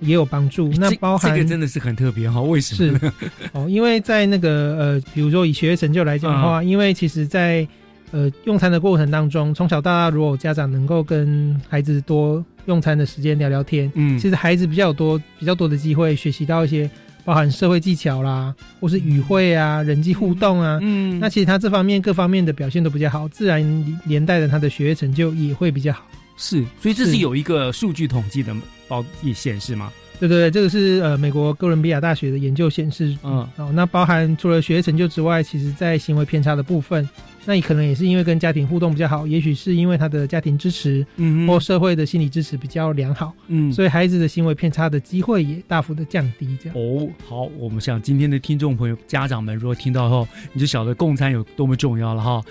[0.00, 0.68] 也有帮助。
[0.78, 2.40] 那包含这个真的是很特别哈？
[2.40, 2.98] 为什么？
[2.98, 3.12] 是
[3.52, 7.66] 哦，因为在那个呃，比如说以学业成就来讲的话，因为其实，在
[8.10, 16.90] 呃用餐的过程当中，从小到大，如果家长能够跟孩子多用餐的时间聊聊天，嗯，其实孩子比较多比较多的机会学习到一些。
[17.24, 23.62] 包含社会技巧啦，或是语汇啊、人际互动啊，嗯，那其实他这方面各方面的表现都比较好，自然
[24.04, 26.02] 连带的他的学业成就也会比较好。
[26.36, 28.54] 是，所以这是有一个数据统计的
[28.88, 29.92] 报也显示吗？
[30.18, 37.08] 对对对，这个是呃美国哥伦比亚大学的研究显示，嗯，哦，那包含除了学业成就之外，其实在行为偏差的部分，
[37.44, 46.56] 那你可能也是因为跟家庭互动比较好，也许是因为他的家庭支持，嗯，或社会的心理支持比较良好，嗯，所以孩子的行为偏差的机会也大幅的降低。
[46.62, 52.42] 这样哦，好，我们想今天的听众朋友、家长们，如果听到后，你就晓得共餐有多么重要了哈。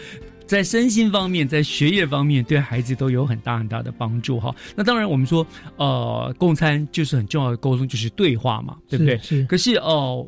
[0.45, 4.55] 在身心方面，在学业方面，对孩子都有很大很大的帮助哈。
[4.75, 9.15] 那当然，我们说，呃，共餐就是很重要的沟通，就是对话嘛，对不对？
[9.19, 9.45] 是。
[9.45, 10.27] 可是哦，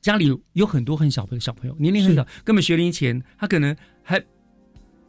[0.00, 4.22] 家里有很多很小的小朋友，年龄很小，根本学龄前，他可能还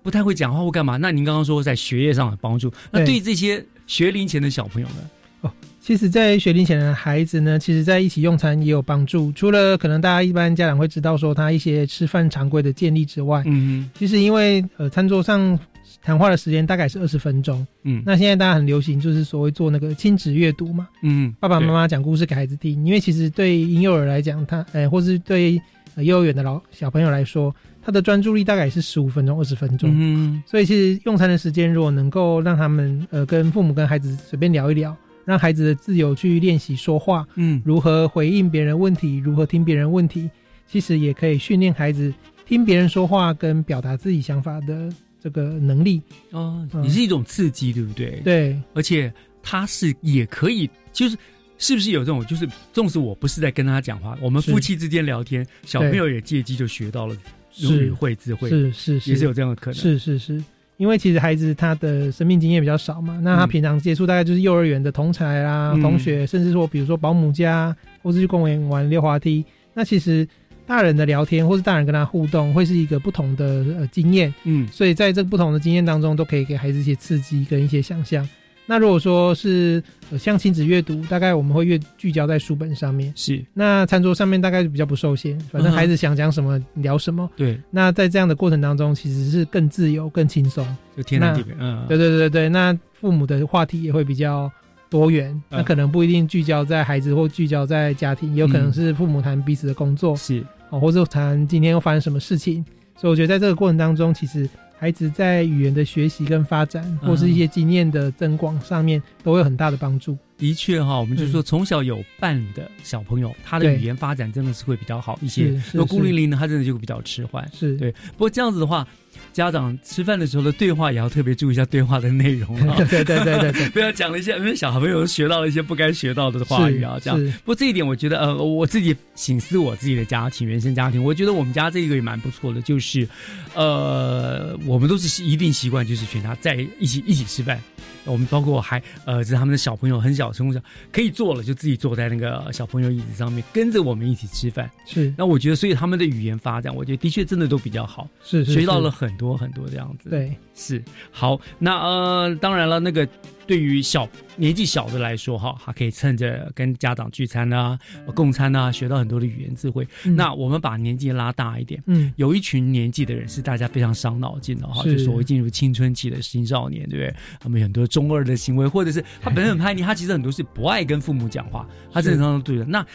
[0.04, 0.98] 不太会讲话或干嘛。
[0.98, 5.10] 那您刚刚说在学业上的帮助，那对这些学龄前的小朋友呢？
[5.42, 5.52] 哦。
[5.84, 9.32] 其实，在学龄前的孩子呢，其实在一起用餐也有帮助。
[9.32, 15.58] 除了可能大家一般家长会知道说他一些吃饭常规的建立之外，嗯，其实因为呃餐桌上
[16.04, 22.86] 谈话的时间大概是二十分钟，嗯，那现在大家很流行就是所谓做那个亲子阅读嘛，嗯，爸爸妈妈讲故事给孩子听。
[22.86, 25.60] 因为其实对婴幼儿来讲，他呃或是对
[25.98, 34.96] 幼儿园的老小朋友来说，他的专注力大概是十五分钟、二十分钟，嗯，所以其实用餐的时间如果能够让他们呃跟父母跟孩子随便聊一聊。
[35.24, 40.28] 让孩子的自由去练习说话，嗯，如何回应别人问题，如何听别人问题，
[40.68, 42.12] 其实也可以训练孩子
[42.44, 46.02] 听别人说话跟表达自己想法的这个能力。
[46.32, 48.20] 哦，也是一种刺激，对不对？
[48.24, 49.14] 对，而且
[49.44, 51.16] 他是也可以，就是
[51.62, 57.16] 是不是有这种，就是纵使我不是在跟他讲话，我们夫妻之间聊天，小朋友也借机就学到了
[57.60, 59.74] 语会智慧，是是是，也是有这样的可能。
[59.76, 60.44] 是是是，
[60.78, 69.46] 因为其实孩子他的生命经验比较少嘛，那他平常接触大概就是幼儿园的同才啦、同学，甚至说比如说保姆家，或是去公园玩溜滑梯。
[69.76, 70.28] 那其实
[70.66, 73.46] 大人的聊天，或是大人跟他互动，会是一个不同的
[73.78, 74.34] 呃经验。
[74.46, 78.28] 嗯，所以在这个不同的经验当中，都可以给孩子一些刺激跟一些想象。
[78.72, 79.84] 那如果说是
[80.18, 83.12] 像亲子阅读，大概我们会越聚焦在书本上面。
[83.18, 83.44] 是。
[83.54, 87.30] 那餐桌上面大概比较不受限，反正孩子想讲什么聊什么。
[87.36, 87.60] 对。
[87.70, 90.66] 那在这样的过程当中，其实是更自由、更轻松。
[90.96, 91.54] 就天南地北。
[91.60, 91.86] 嗯。
[91.90, 94.50] 对对对对那父母的话题也会比较
[94.90, 95.38] 多元。
[95.50, 100.16] 那可能不一定聚焦在孩子，或聚焦在家庭，也有可能是父母谈彼此的工作。
[100.16, 100.42] 是。
[100.70, 102.64] 哦，或者谈今天又发生什么事情。
[102.96, 104.48] 所以我觉得在这个过程当中，其实。
[104.82, 110.18] 孩子在语言的学习跟发展，或是一些经验的增广上面，都有很大的帮助。
[110.40, 115.50] 的确哈，我们就说从小有伴的小朋友，他的语言发展真的是会比较好一些。
[115.72, 117.48] 如果孤零零的，他真的就会比较迟缓。
[117.54, 117.92] 是对。
[117.92, 118.88] 不过这样子的话。
[119.34, 122.76] 家长吃饭的时候的对话也要特别注意一下对话的内容啊！
[122.90, 127.20] 对对对对对， 不要讲了一些，因为小朋友学到了一些不该学到的话语啊，这样。
[127.44, 133.08] 不过这一点，我觉得呃，我自己醒思我自己的家庭，原生家庭，我觉得我们家这个也蛮不错的，就是
[133.56, 137.60] 呃，我们都是一定习惯，就是全家在一起一起吃饭。
[138.06, 140.60] 我们包括还呃，是他们的小朋友很小，从小
[140.92, 144.70] 可以坐了，就自己坐在那个小朋友椅子上面，跟着我们一起吃饭。
[144.86, 150.10] 是，那我觉得，所以他们的语言发展，我觉得的确真的都比较好，是学到了很多很多这样子。
[150.10, 151.40] 对，是好。
[151.60, 153.08] 那呃，当然了，那个。
[153.48, 157.78] 对于小年纪小的来说，哈，还可以趁着跟家长聚餐啊、
[158.16, 159.88] 共餐啊，学到很多的语言智慧。
[160.04, 167.16] 那我们把年纪拉大一点，嗯，有一群年纪的人是大家非常伤脑筋的哈，就所谓进入青春期的青少年，对不对？
[167.40, 172.66] 他们很多中二的行为，或者是他本身很叛逆，他其实很多是不爱跟父母讲话，他正常对的。
[172.66, 172.86] 那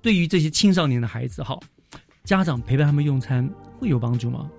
[0.00, 1.58] 对于这些青少年的孩子，哈，
[2.24, 3.48] 家长陪伴他们用餐
[3.78, 4.50] 会有帮助吗？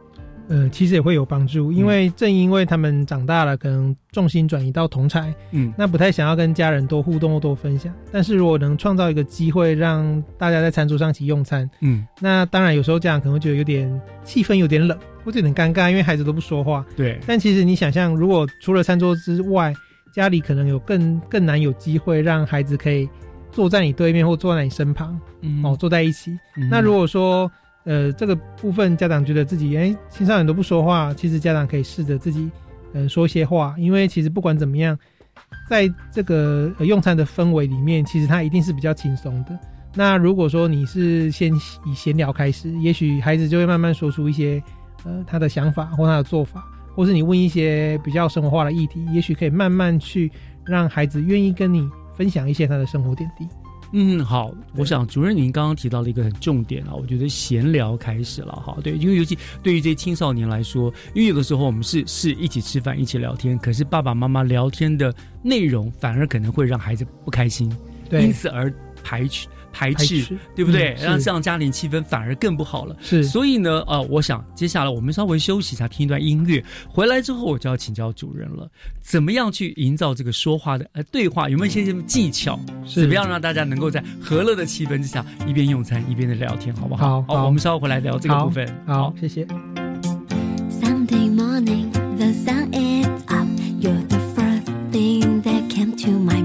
[0.47, 7.91] 呃，其实也会有帮助，因为正因为他们长大了，可能重心转移到同才，嗯，那不太想要跟家人多互动或多分享。
[8.11, 16.85] 但是如果能创造一个机会，让大家在餐桌上一起用餐，嗯，那当然有时候家长可能会觉得有点气氛有点冷，或者有点尴尬，因为孩子都不说话。
[16.95, 17.19] 对。
[17.25, 19.73] 但其实你想象，如果除了餐桌之外，
[20.13, 23.09] 家里可能有更更难有机会让孩子可以
[23.51, 25.19] 坐在你对面或坐在你身旁，
[25.63, 26.37] 哦，坐在一起。
[26.69, 27.51] 那如果说。
[27.85, 32.49] 呃，这个部分家长觉得自己哎，青少年都不说话，其实家长可以试着自己，
[32.93, 34.97] 呃，说一些话，因为其实不管怎么样，
[35.69, 39.57] 在这个用餐的氛围里面，其实他一定是比较轻松的。
[39.93, 41.53] 那如果说你是先
[41.85, 44.61] 以闲聊开始，也许孩子就会慢慢说出一些
[45.05, 46.65] 呃他的想法或他的做法，
[46.95, 50.31] 或是你问一些比较生活化的议题，也许可以慢慢去
[50.65, 53.47] 让孩子愿意跟你分享一些他的生活点滴。
[53.91, 67.71] 嗯，好，我想主任您刚刚提到了一个很重点啊，我觉得闲聊开始了哈，对，因为尤其对于这些青少年来说，因为有的时候我们是是一起吃饭一起聊天，可是爸爸妈妈聊天的内容反而可能会让孩子不开心，
[68.09, 68.73] 对因此而
[69.03, 69.47] 排斥。
[69.75, 70.95] 排斥，对不对？
[71.01, 72.95] 让这样家庭气氛反而更不好了。
[73.01, 76.63] 是，所以呢，呃，我想接下来我们稍微休息一下，听一段音乐。
[76.87, 78.69] 回来之后，我就要请教主人了，
[79.01, 81.49] 怎么样去营造这个说话的呃对话？
[81.49, 82.57] 有没有一些什么技巧？
[82.85, 87.21] 是，怎么样让大家能够在和乐的气氛之下，一边用餐一边的聊天，好不好？
[87.23, 88.65] 好，我们稍后回来聊这个部分。
[88.87, 89.45] 好，谢谢。
[90.69, 93.45] Sunday morning, the sun is up.
[93.81, 96.44] You're the first thing that came to my mind.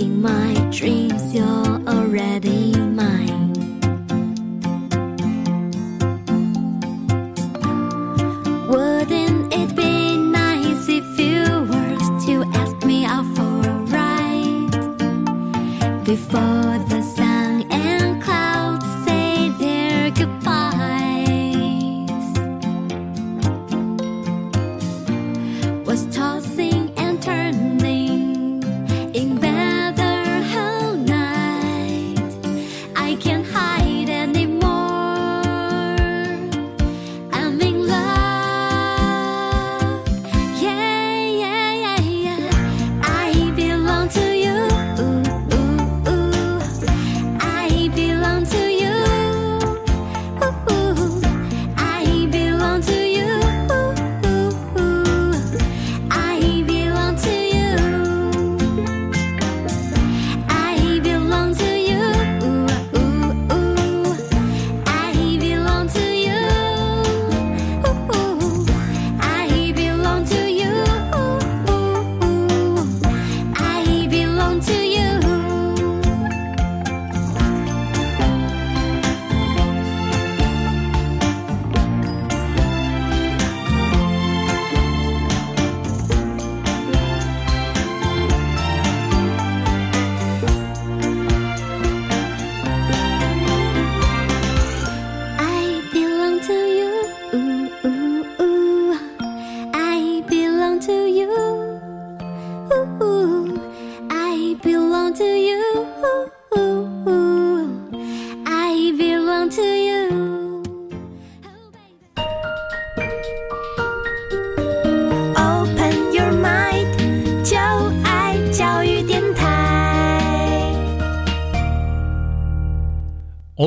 [0.00, 3.52] in my dreams, you're already mine.
[8.66, 14.70] Wouldn't it be nice if you were to ask me out for a ride
[16.04, 16.99] before the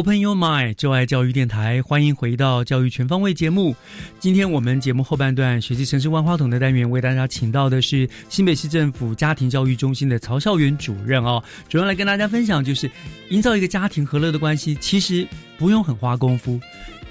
[0.04, 3.74] Open Your Mind，就爱教育电台，欢迎回到教育全方位节目。
[4.20, 12.91] 今天我们节目后半段学习城市万花筒的单元，为大家请到的是新北市政府家庭教育中心的曹孝元主任哦，主任来跟大家分享，就是
[13.30, 15.26] 营造一个家庭和乐的关系，其实
[15.58, 16.60] 不用很花功夫，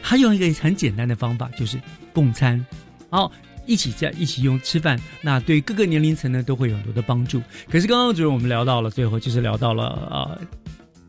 [0.03, 1.81] 他用一个很简单的方法，就是
[2.13, 2.63] 共餐，
[3.09, 3.33] 好，
[3.65, 7.41] 一起在一起用吃饭，那对各个年龄层呢都会有很多的帮助。
[7.71, 10.62] 可是刚刚主任我们聊到了最后，就是聊到了呃。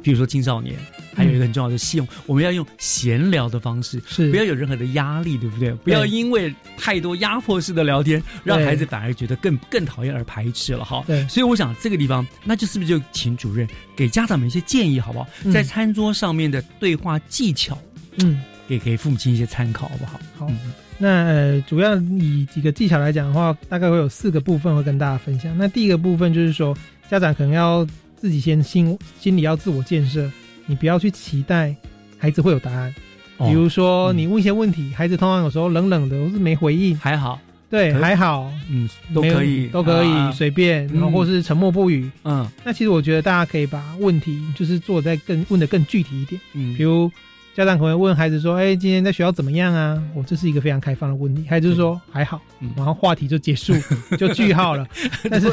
[0.04, 0.76] 比如说青少年，
[1.16, 5.72] 还有一个很重要的是用我们要用闲聊的方式，是不要有任何的压力，对不对？
[5.76, 11.04] 不要因为太多压迫式的聊天，让孩子反而觉得更更讨厌而排斥了哈。
[11.08, 15.28] 对，所以我想这个地方，那就是不是就请主任给家长们一些建议，好不好？
[15.54, 17.78] 在餐桌上面的对话技巧，
[18.18, 20.20] 嗯，给给父母亲一些参考，好不好？
[20.36, 20.52] 好，
[20.98, 25.58] 那呃，主要以几个技巧来讲的话，大概会有四个部分会跟大家分享。
[25.58, 26.78] 那第一个部分就是说，
[27.10, 27.88] 家长可能要。
[28.24, 30.32] 自己先心心里要自我建设，
[30.66, 31.76] 你不要去期待
[32.18, 32.96] 孩子会有答案。
[33.38, 37.38] 比如说，你问一些问题，孩子通常有时候冷冷的，或是没回应，还好，
[37.70, 42.50] 对，还好，嗯，都可以，都可以随便，然后或是沉默不语，嗯。
[42.64, 47.12] 那其实我觉得大家可以把问题就是做在更问的更具体一点，嗯，比如。
[47.56, 52.42] 家长可能问孩子说：“哎，今天在学校怎么样啊？”我这是一个非常开放的问题，孩子就说：“还好。”
[52.76, 53.76] 然后话题就结束，
[54.18, 54.88] 就句号了。
[55.30, 55.48] 但是，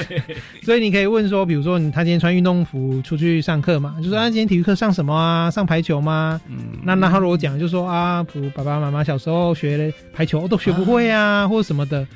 [0.65, 3.97] 所以你可以问说，比如说你他今天穿运动服出去上课嘛？
[4.03, 5.51] 就说：“啊，今天体育课上什么啊？
[5.51, 12.07] 上排球吗？”嗯，那那他如果讲就说：“啊，如爸爸妈妈小时候学排球都学不会啊，或者什么的。”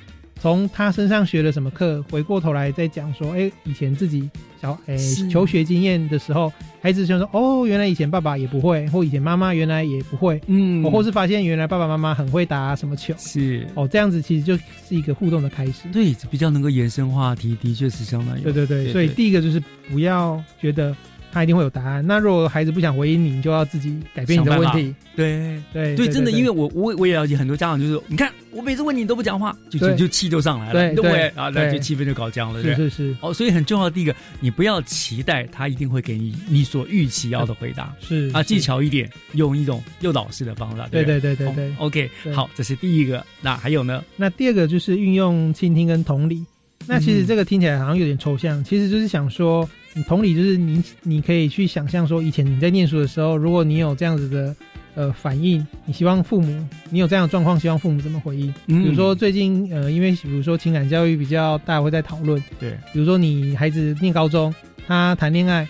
[0.44, 4.28] 从他身上学了什么课，回过头来再讲说，哎，以前自己
[4.60, 4.94] 小哎
[5.30, 13.66] 求学经验的时候，孩子就说，哦，原来以前爸爸也不会，或以前妈妈原来也不会，嗯，或是发现原来爸爸妈妈很会打什么球，是。
[13.72, 19.58] 哦，这样子其实就是一个互动的开始，对，比较能够延伸话题，的确是相当有，对对对，所以第一个就是
[19.90, 20.94] 不要觉得。
[21.32, 22.06] 他一定会有答案。
[22.06, 24.94] 那如果孩子不想回应你，就要自己改变你的问题。
[25.16, 25.60] 对。
[25.72, 33.16] 对对，真的，因为我我我也了解很多家长，就是你看我每次问你你都不讲话，就就就气就上来了，对对啊，那就气氛就搞僵了，是是是。
[33.20, 41.74] 哦，所以很重要的第一个，你不要期待他一定会给你你所预期要的回答，是啊，技巧一点，用一种诱导式的方法，对对对对对。
[41.78, 43.24] OK，好，这是第一个。
[43.40, 44.02] 那还有呢？
[44.16, 46.44] 那第二个就是运用倾听跟同理。
[46.86, 49.68] 那其实这个听起来好像有点抽象，其实就是想说。
[50.02, 54.56] 同理，就是你，你可以去想象说，以前你在念书的时候，如果你有这样子的
[54.96, 58.52] 呃反应，你希望父母，你有这样的状况，希望父母怎么回应？
[58.66, 62.42] 比如说最近呃，因为比如说情感教育比较大，会在讨论。
[62.58, 62.72] 对。
[62.92, 64.52] 比如说你孩子念高中，
[64.86, 65.66] 他谈恋爱，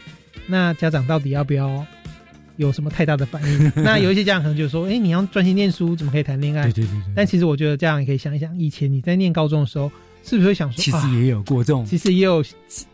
[0.46, 1.84] 那家长到底要不要
[2.56, 3.72] 有什么太大的反应？
[3.76, 6.62] 那有一些家长可能就说，哎，你要专心念书，怎么可以谈恋爱？
[6.64, 7.12] 对对对对。
[7.14, 9.92] 但其实我觉得家长也可以想一想，以前你在念高中的时候。
[10.24, 12.42] 是不是会想说，其实也有过这种，其实也有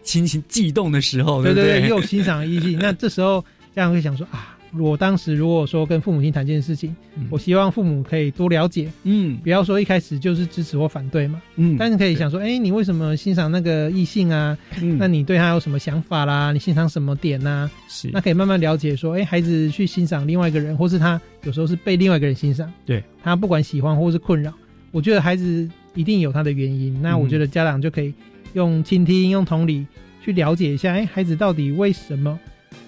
[0.03, 2.77] 心情悸动的时候，对对对，也有欣赏的意境。
[2.83, 3.41] 那这时候
[3.75, 6.95] 家长会想说啊，我当时如果说跟父母亲谈这件事情，
[7.31, 14.59] 我希望父母可以多了解，嗯，不要说一开始就是支持或反对嘛，嗯，但是可以想说，哎，你为什么欣赏那个异性啊？
[14.99, 16.53] 那你对他有什么想法啦？
[16.53, 17.71] 你欣赏什么点呢？
[17.89, 24.53] 是，那可以慢慢了解，说，哎，孩子去欣赏另外一个人，或是他有时候是被另外一个人欣赏，对他不管喜欢或是困扰，
[24.91, 25.71] 我觉得孩子。
[25.95, 28.15] 一定有他的原因，那我觉得家长就可以
[28.53, 29.87] 用倾听、用同理
[30.23, 32.39] 去了解一下，哎，孩子到底为什么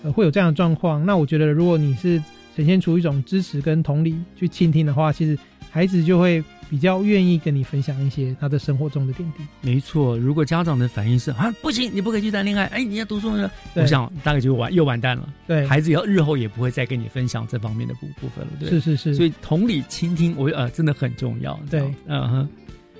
[0.02, 1.04] 呃会有这样的状况？
[1.04, 2.22] 那我觉得，如果你是
[2.54, 5.36] 呈现出一种支持跟同理去倾听的话，其实
[5.70, 9.44] 孩子就会比较愿意跟你分享一些他的生活中的点滴。
[9.62, 15.28] 没错，如果家长的反应是啊，不行，你不可以去谈恋爱，哎，你要读书呢，我想大概就完又完蛋了。
[15.46, 18.52] 对，孩子要日后也不会再跟你分享这方面的部部分了。
[18.60, 19.14] 对，是是是。
[19.14, 21.58] 所以同理倾听，我呃真的很重要。
[21.70, 22.48] 对，嗯哼。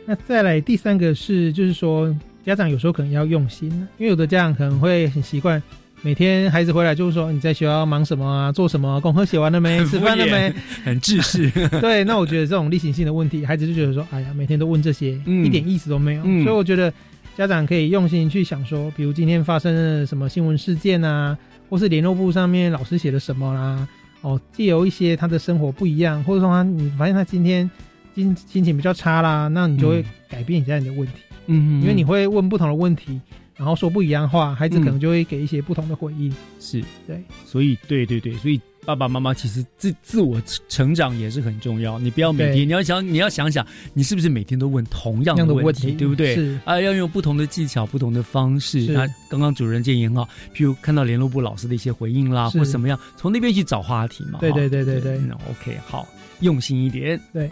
[0.05, 5.63] 那再来第三个是，就是说家长有时候可能要用心，因为有的家长可能会很习惯，
[6.03, 10.53] 每天孩子回来就是说你在学校忙什么啊，做什么，功课写完了没，吃饭了没，
[10.85, 11.49] 很自式。
[11.81, 16.23] 对，那我觉得这种例行性的问题，孩子就觉得说，哎呀，每天都问这些，一点意思都没有。
[16.43, 16.93] 所以我觉得
[17.37, 21.39] 家长可以用心去想说，比如今天发生了什么新闻事件啊，
[21.71, 23.87] 或是联络部上面老师写的什么啦，
[24.23, 27.71] 哦，借由一些他的生活不一样，或者说他你发现他今天。
[28.15, 31.15] 心心情比较差啦，那你就会改变一下你的问题，
[31.47, 33.21] 嗯，因为你会问不同的问题，
[33.57, 36.35] 然后说不一样话，孩子可能就会给一些不同的回应。
[36.61, 41.99] 是，对，所以对对对，所以爸爸妈妈其实自自我成长也是很重要。
[41.99, 46.35] 你不要每天，你要想你要想想，你是不是每天都问同样的问题，对不对？
[46.35, 48.81] 是啊，要用不同的技巧、不同的方式。
[48.93, 54.41] 那刚刚主任建议很好，譬如看到联络部老师的一些回应啦，或怎么样，从那边去找话题嘛。
[54.41, 55.19] 对对对对对。
[55.19, 56.09] 那 OK，好，
[56.41, 57.21] 用心一点。
[57.33, 57.49] 对。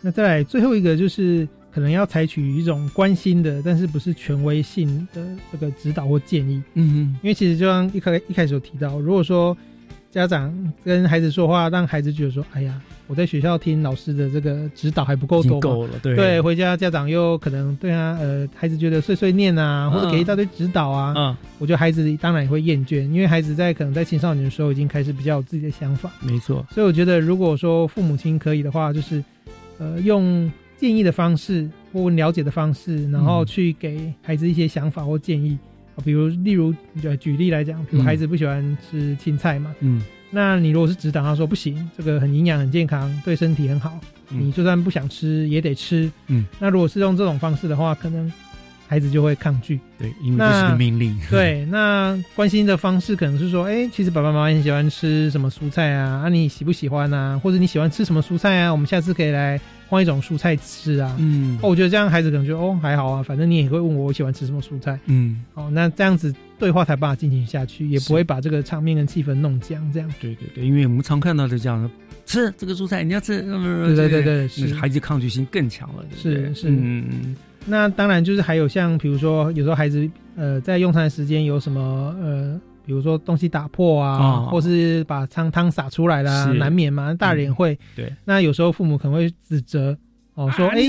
[0.00, 6.62] 那再来最后一个就是可能要采取一种关心的，但是不是权威性的这个指导或建议。
[6.74, 9.56] 嗯嗯，因为其实就像一开一开始有提到，如果说
[10.10, 16.16] 家长跟孩子说话，让孩子觉得说，哎呀，我在学校听老师的这个指导还不够多，够了，对。
[16.16, 29.22] 对，回家家长又可能对啊，呃，孩子觉得碎碎念啊，或者给一大堆指导啊，嗯，我觉得孩子当然也会厌倦，因为孩子在可能在青少年的时候已经开始比较有自己的想法，没错，所以我觉得如果说父母亲可以的话，就是
[29.78, 35.58] 呃用建议的方式或了解的方式，然后去给孩子一些想法或建议。
[36.04, 40.00] 比如，例如，举举例来讲，比如孩子不喜欢吃青菜嘛，嗯，
[40.30, 43.98] 那你如果是指导他说不行，这个很营养、很健康，对身体很好，
[44.28, 48.32] 你就算不想吃也得吃，嗯，那如果是用这种方式的话，可能
[48.88, 57.38] 孩子就会抗拒，对，因为这是个命令，对，那关心的方式可能是说，哎，其实爸爸妈妈很喜欢吃什么蔬菜啊，啊，你喜不喜欢啊？
[57.38, 58.72] 或者你喜欢吃什么蔬菜啊？
[58.72, 59.60] 我们下次可以来。
[59.90, 70.14] 换一种蔬菜吃啊，嗯，哦，我觉得这样孩子可能觉哦还好啊，反正你也会问我我喜欢吃什么蔬菜，嗯，哦，那这样子对话才办法进行下去，也不会把这个场面跟气氛弄僵，这样。
[70.20, 71.90] 对对对，因为我们常看到的这样，
[72.26, 77.34] 吃这个蔬菜你要吃，对对对对，是孩子抗拒性更强了，是是，嗯，
[77.66, 81.80] 那当然就是还有像比如说有时候孩子呃在用餐的时间有什么
[82.20, 82.60] 呃。
[82.86, 87.12] 比如说东西打破啊，或是把汤汤洒出来啦，难免嘛。
[87.12, 87.78] 大人也会。
[87.94, 88.10] 对。
[88.24, 89.94] 那有时候父母可能会指责
[90.32, 90.80] 哦，说哎，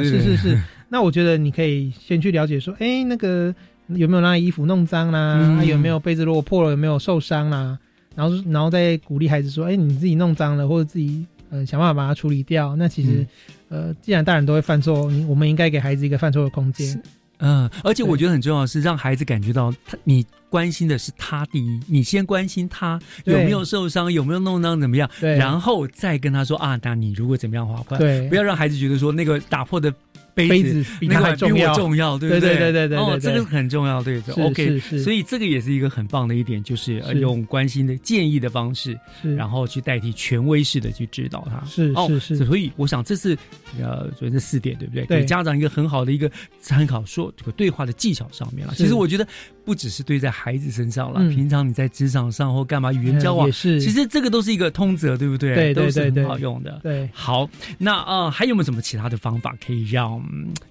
[0.00, 0.60] 是是是。
[0.90, 3.54] 那我觉得你可以先去了解说，哎，那个
[3.86, 5.62] 有没有拿衣服弄脏啦？
[5.62, 7.78] 有没有被子如果破了有没有受伤啦？
[8.16, 12.74] 然后然后再鼓励孩子说，哎，你自己弄脏了或者自己呃想办法把它处理掉。
[12.74, 13.24] 那其实
[13.70, 17.02] 呃，既然大人都会犯错，我们应该给孩子一个犯错的空间。
[17.38, 29.90] 嗯，而且我觉得很重要的是让孩子感觉到他，你关心的是他第一，你先关心他有没有受伤，有没有弄脏怎么样，然后再跟他说啊，那你如果怎么样的话，对，不要让孩子觉得说那个打破的。
[30.34, 32.56] 杯子比它还重要，重要，对不对？
[32.56, 34.34] 对对对对哦，这个很重要，对对。
[34.44, 38.98] OK，所以这个也是一个很棒的一点，就是用关心的建议的方式，
[39.36, 41.64] 然后去代替权威式的去指导他。
[41.66, 42.44] 是是是。
[42.44, 43.36] 所以我想这是
[43.80, 45.04] 呃，所以这四点对不对？
[45.06, 48.74] 给家长一个很好的一个参考，说这个对话的技巧上面了。
[48.76, 49.26] 其实我觉得
[49.64, 55.54] 不只是对在孩子身上了，平常你在职场上或干嘛语言交往，是其实这个都是一个通则，对不对？
[55.54, 56.80] 对对对，很好用的。
[56.82, 60.19] 对，好，那呃，还有没有什么其他的方法可以让？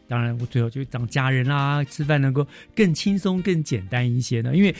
[0.07, 4.55] 当然，我最后就找家人啦，吃饭能够更轻松、更简单一些呢。
[4.55, 4.75] 因为，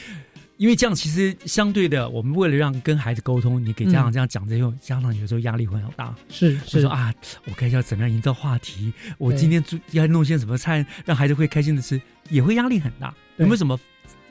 [0.58, 6.16] 因为这样其实相对的，我们为了让跟孩子沟通，你给家长这样讲这些，家长有时候压力会很大。
[6.30, 7.14] 是，是说啊，
[7.46, 8.92] 我该要怎么样营造话题？
[9.18, 13.14] 我今天要弄些什么菜，让孩子会开心的吃，也会压力很大。
[13.38, 13.80] 有没有什么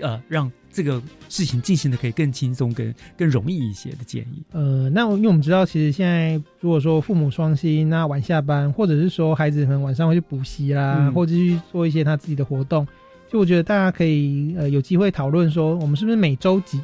[0.01, 0.51] 呃让？
[0.73, 4.43] 这个事情进行的可以更轻松、更更容易一些的建议。
[4.53, 12.87] 呃，那因为我们知道，其实现在如果说父母双薪，那晚下班，或者是说孩子可能晚上会去补习啦，或者去做一些他自己的活动，
[13.31, 16.81] 就我觉得大家可以呃有机会讨论说，我们是不是每周几？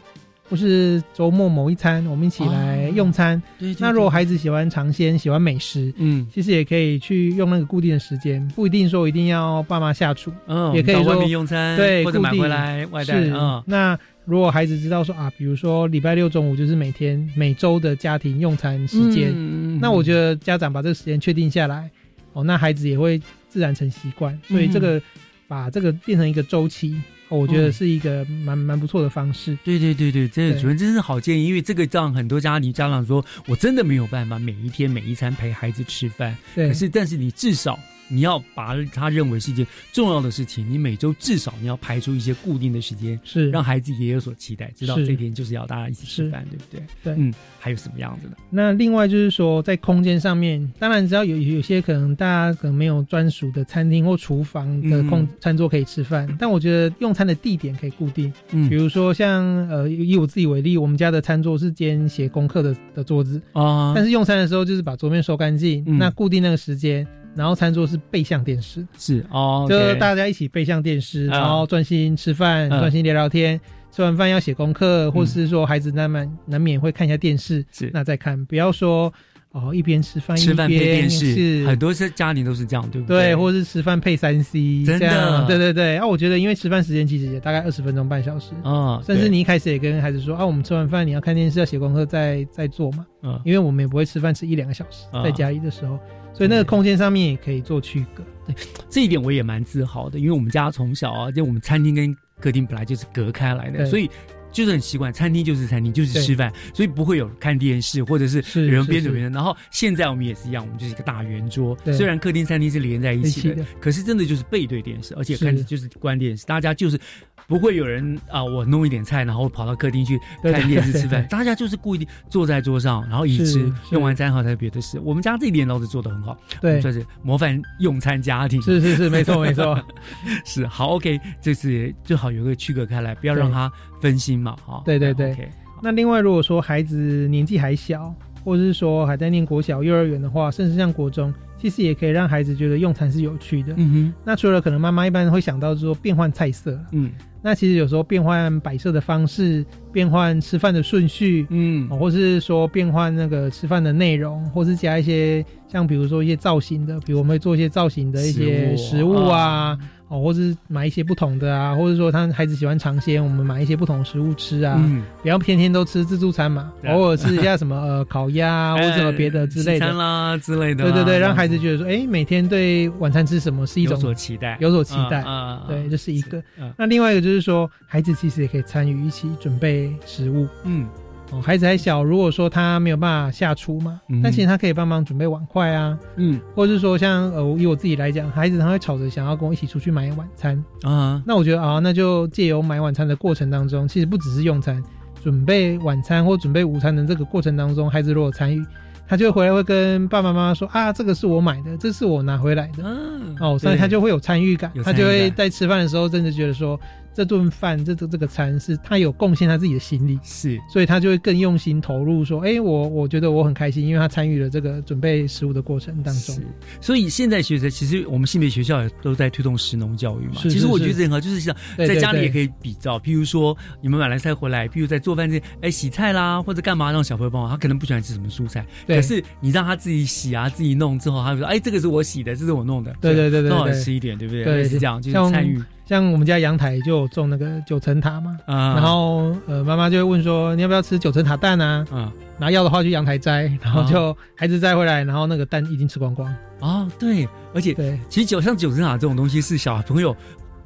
[0.54, 3.42] 或是周末某一餐，我们一起来用餐。
[3.80, 13.14] 那如果孩子喜欢尝鲜、喜欢美食，嗯，其实也可以去用那个固定的时间，不一定说一定要爸妈下厨，嗯，也可以说外面用餐，对，或者买回来外带。
[13.16, 19.34] 嗯，那如果孩子知道说啊，比如说礼拜六中午就是每天每周的家庭用餐时间，
[19.80, 21.90] 那我觉得家长把这个时间确定下来，
[22.32, 24.38] 哦，那孩子也会自然成习惯。
[24.46, 25.02] 所以这个
[25.48, 26.94] 把这个变成一个周期。
[27.28, 29.56] 我觉得是一个蛮蛮不错的方式。
[29.64, 36.36] 对对对对，这个主任真是好建议，因为这个让很多家庭家长说，我真的没有办法每一天每一餐陪孩子吃饭。
[36.54, 37.78] 对，可是但是你至少。
[38.14, 43.50] 你要把他认为是一件重要的事情，你每周至少你要排出一些固定的时间，是。
[43.50, 46.82] 让孩子也有所期待，知道这天就是要大家一起吃饭，对不对？
[47.02, 48.36] 对，嗯，还有什么样子的？
[48.50, 67.06] 那另外就是说，在空间上面，当然只要有有些可能大家可能没有专属的餐厅或厨房的空餐桌可以吃饭，但我觉得用餐的地点可以固定，嗯，比如说像呃以我自己为例，我们家的餐桌是兼写功课的的桌子啊，但是用餐的时候就是把桌面收干净，那固定那个时间。
[67.34, 73.60] 然后餐桌是背向电视，是哦，就大家一起背向电视，然后专心吃饭，专心聊聊天。
[73.90, 79.12] 吃完饭要写功课，或是说孩子难免难免会看一下电视，是那再看，不要说
[79.52, 83.26] 哦一边吃饭吃饭配电视，很多是家庭都是这样，对不对？
[83.26, 85.96] 对，或是吃饭配三 C，真的，对对对。
[85.96, 95.96] 啊，我觉得因为吃饭时间其实也大概二十分钟半小时啊，甚至你一开始也跟孩子说啊，我们吃完饭你要看电视要写功课再再做嘛，嗯，因为我们也不会吃饭吃一两个小时，在家里的时候。
[96.34, 98.54] 所以那个空间上面也可以做区隔，对
[98.90, 104.10] 这一点我也蛮自豪的，因为我们家从小啊，就我们餐厅跟客厅本来就是隔开来的，所以
[104.50, 109.30] 就是很习惯，餐厅就是餐厅，就是吃饭，所以不会有看电视或者是人边走边。
[109.32, 116.98] 然后现在我们也是一样，我们就是一个大圆桌，虽然客厅餐厅是连在一起的，可是真的就是背对电视，而且看就是关电视，大家就是
[117.46, 121.26] 不会有人啊，我弄一点菜，然后跑到客厅去看电视吃饭。
[121.30, 124.98] 大家就是故意坐在桌上，然后一吃，用完餐后才别的事。
[125.00, 128.60] 我们家这一点倒是做的很好，对，算是模范用餐家庭。
[128.62, 129.78] 是是是，没错没错，
[130.44, 133.70] 是好 OK，这次最好有个区隔开来，不要让他
[134.00, 134.82] 分心嘛，哈。
[134.84, 135.36] 对对对。
[135.82, 141.32] 那另外，如果说孩子年纪还小，或者是说还在念国小、幼儿园的话，甚至像国中。
[141.56, 143.72] 其实也可以让孩子觉得用餐是有趣的。
[143.78, 147.10] 嗯哼，那除了可能妈妈一般会想到说变换菜色，嗯，
[147.44, 159.78] 那其实有时候变换摆设的方式，变换吃饭的顺序，嗯，或是说变换那个吃饭的内容，或是加一些像比如说一些造型的，比如我们会做一些造型的一些食物啊。
[160.06, 170.84] 哦，或是买一些不同的啊，或者说他孩子喜欢尝鲜，我们买一些不同的食物吃啊，嗯不要天天都吃自助餐嘛，偶尔吃一下什么呃烤鸭 或者什么别的之类的啦之类的。
[170.84, 175.24] 对对对，让孩子觉得说，哎，每天对晚餐吃什么是一种有所期待，有所期待。
[175.66, 176.40] 对，这是一个。
[176.76, 180.46] 那另外一个就是说，孩子其实也可以参与一起准备食物。
[180.64, 180.86] 嗯。
[181.32, 194.80] 哦，孩子还小，如果说他没有办法下厨嘛，但其实他可以帮忙准备碗筷啊，嗯，或者是说像呃，以我自己来讲，孩子他会吵着想要跟我一起出去买晚餐啊，那我觉得啊，那就借由买晚餐的过程当中，其实不只是用餐，
[195.22, 198.62] 准备晚餐或准备午餐的这个过程当中，孩子如果参与，
[199.08, 206.78] 他就回来会跟爸爸妈妈说啊，这个是我买的，这是我拿回来的，嗯哦，所以他就会有参与感，他就会在吃饭的时候真的觉得说。
[207.14, 212.24] 这顿饭，这这这个餐是他有贡献他自己的心力，是，所以他就会更用心投入。
[212.24, 216.36] 说，哎，我我觉得我很开心，因为他参与了这个准备食物的过程当中。
[216.80, 220.40] 所以现在学生其实我们性别学校也都在推动食农教育嘛。
[220.42, 227.44] 其实我觉得很好，就是像在家里也可以比照，譬如说你们买来菜回来，譬如在做饭这，哎，洗菜啦或者干嘛，让小朋友帮忙。
[227.54, 234.42] 他可能不喜欢吃什么蔬菜，可是你让他自己洗啊，自己弄之后，他就说，哎，这个是我洗的，这是我弄的，对对对对，更好吃一点，对不对？
[234.42, 235.62] 对，是这样，就是参与。
[235.86, 241.86] 像我们家阳台就有种那个九层塔嘛，啊然后呃妈妈就会问说你要不要吃九层塔蛋啊？
[241.92, 246.34] 嗯，然后要的话去阳台摘，然后就孩子摘回来，然后那个蛋已经吃光光。
[246.60, 250.16] 哦，对，而且对，其实九像九层塔这种东西是小朋友。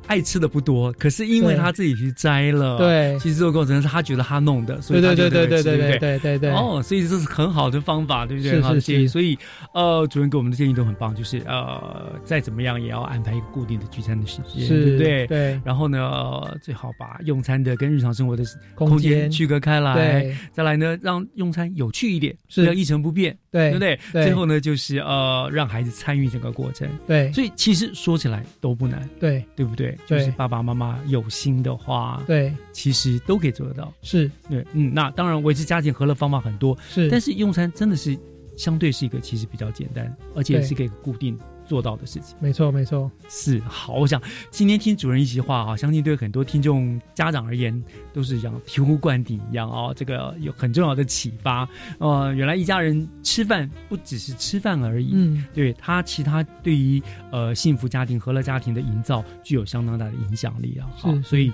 [0.08, 8.52] 爱吃的不多，可是因为他自己去摘了，对，其实这个过程是他觉得他弄的，所以他对对对对对对对对哦，所以这是很好的方法，对不对？
[8.60, 9.08] 是是是。
[9.08, 9.38] 所以
[9.74, 15.26] 呃，主任给我们的建议都很棒，就是呃，再怎么样也要安排一个固定的聚餐的时间，对不对？
[15.26, 15.60] 对。
[15.64, 18.42] 然后呢，最好把用餐的跟日常生活的
[18.74, 20.36] 空间区隔开来，对。
[20.52, 23.98] 再来呢，让用餐有趣一点，不要一成不变，对，对不对？
[24.12, 27.32] 最后呢，就是呃，让孩子参与整个过程，对。
[27.32, 29.96] 所以其实说起来都不难，对，对不对？
[30.06, 30.98] 就是爸爸妈妈。
[31.06, 33.92] 有心的话，对，其实都可以做得到。
[34.02, 38.18] 是对，嗯，那当然维持家庭和乐方法很多，是，但是用餐真的是
[38.56, 41.38] 相对是一个其实比较简单，而且是可以固定。
[41.68, 43.94] 做到的事情，没错，没错，是好。
[43.94, 51.68] 我想今天听主任一席话啊，相信对很多听众家长而言都是一样醍醐灌顶一样啊，这个有很重要的启发。
[51.98, 60.88] 呃，原来一家人吃饭不只是吃饭而已，嗯，对他其他对于呃幸福家庭、和乐家庭的营造具有相当大的影响力啊。
[60.96, 61.52] 好，所以。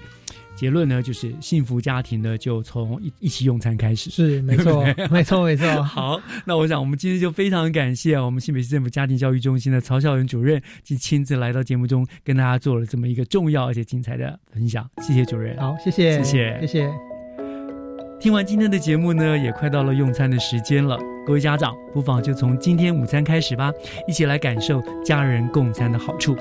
[0.56, 4.10] 结论呢，就是幸福家庭呢，就从一一起用餐开始。
[4.10, 5.66] 是，没错，没错，没错。
[5.82, 14.88] 好，那我想我们今天就非常感谢我们新北市政府家庭教育中心的曹孝元主任，及亲自来到节目中，跟大家做了这么一个重要而且精彩的分享。
[15.02, 15.56] 谢谢主任。
[15.58, 16.90] 好，谢谢，谢谢，谢谢。
[18.20, 20.98] 听完今天的节目呢，也快到了用餐的时间了。
[21.26, 23.72] 各位家长，不妨就从今天午餐开始吧，
[24.06, 26.36] 一起来感受家人共餐的好处。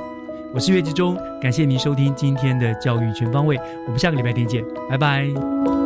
[0.54, 5.83] 我是岳志忠，感谢您收听今天的教育全方位，我们下个礼拜天见，拜拜。